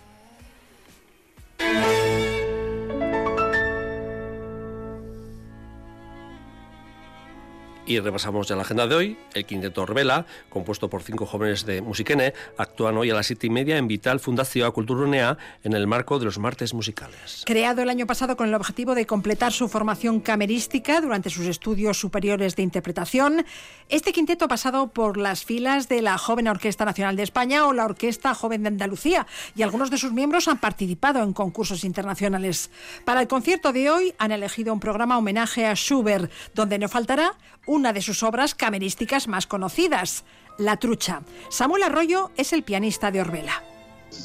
Y 7.87 8.01
repasamos 8.01 8.49
ya 8.49 8.57
la 8.57 8.63
agenda 8.63 8.87
de 8.87 8.95
hoy. 8.95 9.19
El 9.35 9.45
Quinteto 9.45 9.83
Orbela, 9.83 10.25
compuesto 10.49 10.89
por 10.89 11.03
cinco 11.03 11.27
jóvenes 11.27 11.67
de 11.67 11.83
Musiquene, 11.83 12.33
actúan 12.57 12.97
hoy 12.97 13.11
a 13.11 13.15
las 13.15 13.27
siete 13.27 13.47
y 13.47 13.51
media 13.51 13.77
en 13.77 13.87
Vital 13.89 14.21
Fundación 14.21 14.73
Culturunea 14.73 15.37
en 15.63 15.75
el 15.75 15.87
marco 15.87 16.19
de 16.19 16.25
los 16.25 16.39
martes 16.39 16.73
musicales. 16.73 17.43
Creado 17.45 17.83
el 17.83 17.91
año 17.91 18.07
pasado 18.07 18.39
con 18.39 18.49
el 18.49 18.55
objetivo 18.55 18.95
de 18.95 19.05
completar 19.05 19.53
su 19.53 19.69
formación 19.69 20.21
camerística 20.21 21.03
durante 21.03 21.29
sus 21.29 21.47
estudios 21.47 21.99
superiores 21.99 22.57
de 22.57 22.63
interpretación, 22.63 23.45
este 23.91 24.13
quinteto 24.13 24.47
ha 24.47 24.49
pasado 24.49 24.89
por 24.89 25.19
las 25.19 25.45
filas 25.45 25.89
de 25.89 26.01
la 26.01 26.17
Joven 26.17 26.49
Orquesta 26.49 26.87
Nacional 26.87 27.17
de 27.17 27.23
España 27.23 27.67
o 27.67 27.75
la 27.75 27.85
Orquesta 27.85 28.35
Joven 28.35 28.63
de 28.63 28.69
Andalucía 28.69 29.27
y 29.55 29.63
algunos 29.63 29.91
de 29.91 29.99
sus 29.99 30.13
miembros 30.13 30.49
han 30.49 30.59
participado 30.59 31.23
en 31.23 31.35
concursos 31.35 31.85
internacionales. 31.85 32.71
Para 33.05 33.21
el 33.21 33.29
concierto 33.29 33.75
de 33.75 33.91
hoy 33.91 34.15
han 34.17 34.33
elegido 34.33 34.73
un 34.73 34.81
programa 34.81 35.19
homenaje 35.19 35.67
a 35.67 35.75
Schubert, 35.75 36.33
donde 36.55 36.79
no 36.79 36.89
faltará 36.89 37.35
una 37.75 37.93
de 37.93 38.03
sus 38.03 38.23
obras 38.23 38.55
camerísticas 38.55 39.27
más 39.27 39.49
conocidas, 39.49 40.25
La 40.59 40.77
Trucha. 40.77 41.23
Samuel 41.49 41.83
Arroyo 41.83 42.31
es 42.37 42.53
el 42.53 42.63
pianista 42.63 43.11
de 43.11 43.21
Orbela. 43.21 43.65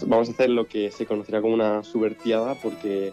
Vamos 0.06 0.30
a 0.30 0.34
hacer 0.34 0.52
lo 0.52 0.68
que 0.68 0.92
se 0.92 1.08
conocerá 1.08 1.42
como 1.42 1.56
una 1.56 1.82
Schubertiada 1.82 2.54
porque 2.62 3.12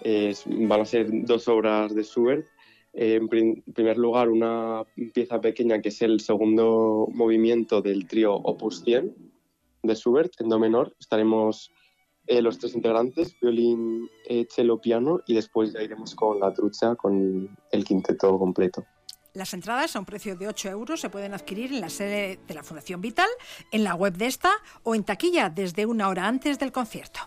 es, 0.00 0.44
van 0.46 0.80
a 0.80 0.84
ser 0.84 1.08
dos 1.10 1.48
obras 1.48 1.92
de 1.92 2.04
Schubert. 2.04 2.46
Eh, 2.92 3.16
en 3.16 3.28
prim, 3.28 3.62
primer 3.74 3.98
lugar, 3.98 4.28
una 4.28 4.84
pieza 5.12 5.40
pequeña 5.40 5.82
que 5.82 5.88
es 5.88 6.00
el 6.02 6.20
segundo 6.20 7.08
movimiento 7.12 7.82
del 7.82 8.06
trío 8.06 8.32
Opus 8.32 8.84
100 8.84 9.12
de 9.82 9.94
Schubert 9.96 10.40
en 10.40 10.50
do 10.50 10.60
menor. 10.60 10.94
Estaremos 11.00 11.72
eh, 12.28 12.40
los 12.40 12.60
tres 12.60 12.76
integrantes, 12.76 13.36
violín, 13.40 14.08
eh, 14.28 14.46
cello, 14.48 14.80
piano 14.80 15.20
y 15.26 15.34
después 15.34 15.72
ya 15.72 15.82
iremos 15.82 16.14
con 16.14 16.38
la 16.38 16.54
trucha, 16.54 16.94
con 16.94 17.48
el 17.72 17.84
quinteto 17.84 18.38
completo. 18.38 18.84
Las 19.34 19.52
entradas 19.52 19.96
a 19.96 19.98
un 19.98 20.04
precio 20.04 20.36
de 20.36 20.46
8 20.46 20.68
euros 20.68 21.00
se 21.00 21.10
pueden 21.10 21.34
adquirir 21.34 21.72
en 21.72 21.80
la 21.80 21.88
sede 21.88 22.38
de 22.46 22.54
la 22.54 22.62
Fundación 22.62 23.00
Vital, 23.00 23.26
en 23.72 23.82
la 23.82 23.96
web 23.96 24.16
de 24.16 24.26
esta 24.26 24.52
o 24.84 24.94
en 24.94 25.02
taquilla 25.02 25.50
desde 25.50 25.86
una 25.86 26.08
hora 26.08 26.28
antes 26.28 26.60
del 26.60 26.70
concierto. 26.70 27.18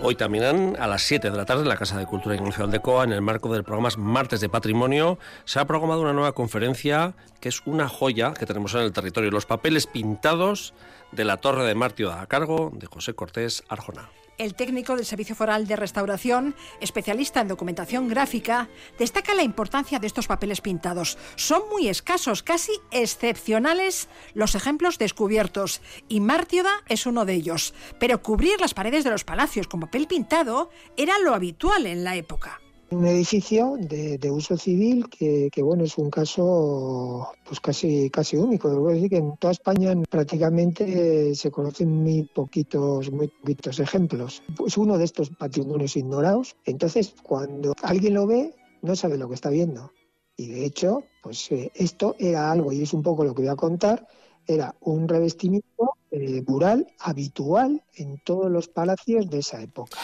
Hoy 0.00 0.14
también 0.14 0.76
a 0.78 0.86
las 0.86 1.02
7 1.02 1.32
de 1.32 1.36
la 1.36 1.44
tarde 1.44 1.62
en 1.62 1.68
la 1.70 1.76
Casa 1.76 1.98
de 1.98 2.06
Cultura 2.06 2.36
y 2.36 2.38
Comercial 2.38 2.70
de 2.70 2.78
COA, 2.78 3.02
en 3.02 3.12
el 3.12 3.20
marco 3.20 3.52
del 3.52 3.64
programa 3.64 3.88
Martes 3.98 4.40
de 4.40 4.48
Patrimonio, 4.48 5.18
se 5.44 5.58
ha 5.58 5.64
programado 5.64 6.02
una 6.02 6.12
nueva 6.12 6.32
conferencia 6.32 7.16
que 7.40 7.48
es 7.48 7.62
una 7.66 7.88
joya 7.88 8.32
que 8.32 8.46
tenemos 8.46 8.74
en 8.74 8.82
el 8.82 8.92
territorio, 8.92 9.32
los 9.32 9.46
papeles 9.46 9.88
pintados 9.88 10.72
de 11.10 11.24
la 11.24 11.38
Torre 11.38 11.64
de 11.64 11.74
Mártir 11.74 12.06
a 12.06 12.24
cargo 12.26 12.70
de 12.72 12.86
José 12.86 13.14
Cortés 13.14 13.64
Arjona 13.68 14.08
el 14.42 14.54
técnico 14.54 14.96
del 14.96 15.06
Servicio 15.06 15.36
Foral 15.36 15.66
de 15.66 15.76
Restauración, 15.76 16.56
especialista 16.80 17.40
en 17.40 17.48
documentación 17.48 18.08
gráfica, 18.08 18.68
destaca 18.98 19.34
la 19.34 19.44
importancia 19.44 20.00
de 20.00 20.08
estos 20.08 20.26
papeles 20.26 20.60
pintados. 20.60 21.16
Son 21.36 21.62
muy 21.70 21.88
escasos, 21.88 22.42
casi 22.42 22.72
excepcionales 22.90 24.08
los 24.34 24.54
ejemplos 24.56 24.98
descubiertos, 24.98 25.80
y 26.08 26.20
Mártioda 26.20 26.82
es 26.88 27.06
uno 27.06 27.24
de 27.24 27.34
ellos. 27.34 27.72
Pero 28.00 28.22
cubrir 28.22 28.60
las 28.60 28.74
paredes 28.74 29.04
de 29.04 29.10
los 29.10 29.24
palacios 29.24 29.68
con 29.68 29.80
papel 29.80 30.08
pintado 30.08 30.70
era 30.96 31.18
lo 31.20 31.34
habitual 31.34 31.86
en 31.86 32.02
la 32.02 32.16
época 32.16 32.61
un 32.92 33.06
edificio 33.06 33.76
de, 33.78 34.30
uso 34.30 34.56
civil 34.56 35.08
que, 35.08 35.48
que, 35.50 35.62
bueno 35.62 35.84
es 35.84 35.98
un 35.98 36.10
caso 36.10 37.28
pues 37.44 37.60
casi 37.60 38.10
casi 38.10 38.36
único. 38.36 38.68
Debo 38.70 38.88
decir 38.88 39.10
que 39.10 39.16
en 39.16 39.36
toda 39.36 39.52
España 39.52 39.94
prácticamente 40.08 41.34
se 41.34 41.50
conocen 41.50 41.90
muy 41.90 42.22
poquitos 42.24 43.10
muy 43.10 43.28
poquitos 43.28 43.80
ejemplos. 43.80 44.42
Pues 44.56 44.76
uno 44.76 44.98
de 44.98 45.04
estos 45.04 45.30
patrimonios 45.30 45.96
ignorados. 45.96 46.56
Entonces 46.64 47.14
cuando 47.22 47.74
alguien 47.82 48.14
lo 48.14 48.26
ve 48.26 48.54
no 48.82 48.96
sabe 48.96 49.18
lo 49.18 49.28
que 49.28 49.34
está 49.34 49.50
viendo. 49.50 49.92
Y 50.36 50.48
de 50.48 50.64
hecho 50.64 51.04
pues 51.22 51.50
eh, 51.52 51.70
esto 51.74 52.16
era 52.18 52.50
algo 52.50 52.72
y 52.72 52.82
es 52.82 52.92
un 52.92 53.02
poco 53.02 53.24
lo 53.24 53.34
que 53.34 53.42
voy 53.42 53.50
a 53.50 53.56
contar 53.56 54.06
era 54.46 54.74
un 54.80 55.08
revestimiento 55.08 55.96
eh, 56.10 56.42
mural 56.46 56.86
habitual 56.98 57.82
en 57.94 58.18
todos 58.24 58.50
los 58.50 58.68
palacios 58.68 59.30
de 59.30 59.38
esa 59.38 59.62
época. 59.62 59.98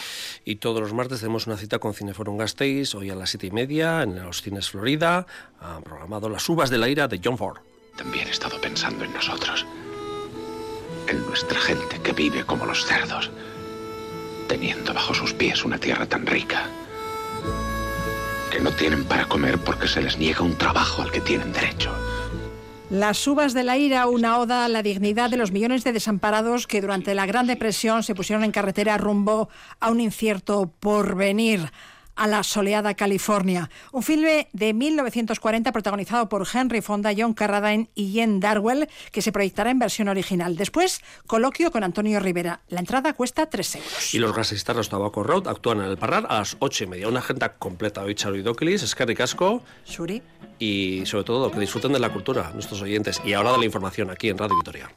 Y 0.45 0.55
todos 0.55 0.81
los 0.81 0.93
martes 0.93 1.19
tenemos 1.19 1.47
una 1.47 1.57
cita 1.57 1.79
con 1.79 1.93
Cineforum 1.93 2.37
Gasteiz, 2.37 2.95
hoy 2.95 3.09
a 3.09 3.15
las 3.15 3.31
siete 3.31 3.47
y 3.47 3.51
media, 3.51 4.03
en 4.03 4.23
los 4.23 4.41
cines 4.41 4.69
Florida, 4.69 5.25
han 5.59 5.83
programado 5.83 6.29
Las 6.29 6.47
uvas 6.49 6.69
de 6.69 6.77
la 6.77 6.89
ira 6.89 7.07
de 7.07 7.19
John 7.23 7.37
Ford. 7.37 7.57
También 7.97 8.27
he 8.27 8.31
estado 8.31 8.59
pensando 8.61 9.03
en 9.03 9.13
nosotros, 9.13 9.65
en 11.07 11.25
nuestra 11.25 11.59
gente 11.59 11.99
que 12.01 12.13
vive 12.13 12.45
como 12.45 12.65
los 12.65 12.85
cerdos, 12.85 13.29
teniendo 14.47 14.93
bajo 14.93 15.13
sus 15.13 15.33
pies 15.33 15.65
una 15.65 15.77
tierra 15.77 16.05
tan 16.05 16.25
rica, 16.25 16.67
que 18.51 18.59
no 18.59 18.71
tienen 18.71 19.03
para 19.05 19.27
comer 19.27 19.59
porque 19.59 19.87
se 19.87 20.01
les 20.01 20.17
niega 20.17 20.41
un 20.41 20.57
trabajo 20.57 21.01
al 21.01 21.11
que 21.11 21.21
tienen 21.21 21.51
derecho 21.51 21.93
Las 22.89 23.27
uvas 23.27 23.53
de 23.53 23.63
la 23.63 23.77
ira, 23.77 24.07
una 24.07 24.39
oda 24.39 24.65
a 24.65 24.67
la 24.67 24.81
dignidad 24.81 25.29
de 25.29 25.37
los 25.37 25.51
millones 25.51 25.83
de 25.83 25.93
desamparados 25.93 26.65
que 26.65 26.81
durante 26.81 27.13
la 27.13 27.27
Gran 27.27 27.45
Depresión 27.45 28.01
se 28.01 28.15
pusieron 28.15 28.43
en 28.43 28.51
carretera 28.51 28.97
rumbo 28.97 29.47
a 29.79 29.91
un 29.91 30.01
incierto 30.01 30.73
porvenir 30.79 31.71
a 32.19 32.27
la 32.27 32.43
soleada 32.43 32.93
California. 32.95 33.69
Un 33.93 34.03
filme 34.03 34.49
de 34.51 34.73
1940 34.73 35.71
protagonizado 35.71 36.27
por 36.27 36.45
Henry 36.53 36.81
Fonda, 36.81 37.11
John 37.17 37.33
Carradine 37.33 37.89
y 37.95 38.11
Jen 38.11 38.41
Darwell, 38.41 38.89
que 39.13 39.21
se 39.21 39.31
proyectará 39.31 39.71
en 39.71 39.79
versión 39.79 40.09
original. 40.09 40.57
Después, 40.57 41.01
coloquio 41.27 41.71
con 41.71 41.85
Antonio 41.85 42.19
Rivera. 42.19 42.59
La 42.67 42.81
entrada 42.81 43.13
cuesta 43.13 43.49
3 43.49 43.75
euros. 43.75 44.13
Y 44.13 44.19
los 44.19 44.35
gasistas 44.35 44.75
de 44.75 44.83
Tabaco 44.83 45.23
Road 45.23 45.47
actúan 45.47 45.79
en 45.79 45.85
el 45.85 45.97
Parrar 45.97 46.25
a 46.29 46.39
las 46.39 46.57
8 46.59 46.83
y 46.83 46.87
media. 46.87 47.07
Una 47.07 47.19
agenda 47.19 47.53
completa 47.53 48.01
hoy, 48.01 48.15
Charo 48.15 48.35
Idóquilis, 48.35 48.83
Escarri 48.83 49.15
Casco. 49.15 49.63
Shuri. 49.85 50.21
Y 50.59 51.05
sobre 51.05 51.23
todo 51.23 51.49
que 51.49 51.59
disfruten 51.59 51.93
de 51.93 51.99
la 51.99 52.11
cultura, 52.11 52.51
nuestros 52.53 52.81
oyentes. 52.81 53.21
Y 53.23 53.31
ahora 53.31 53.53
de 53.53 53.59
la 53.59 53.65
información 53.65 54.09
aquí 54.09 54.27
en 54.27 54.37
Radio 54.37 54.57
Vitoria. 54.57 54.91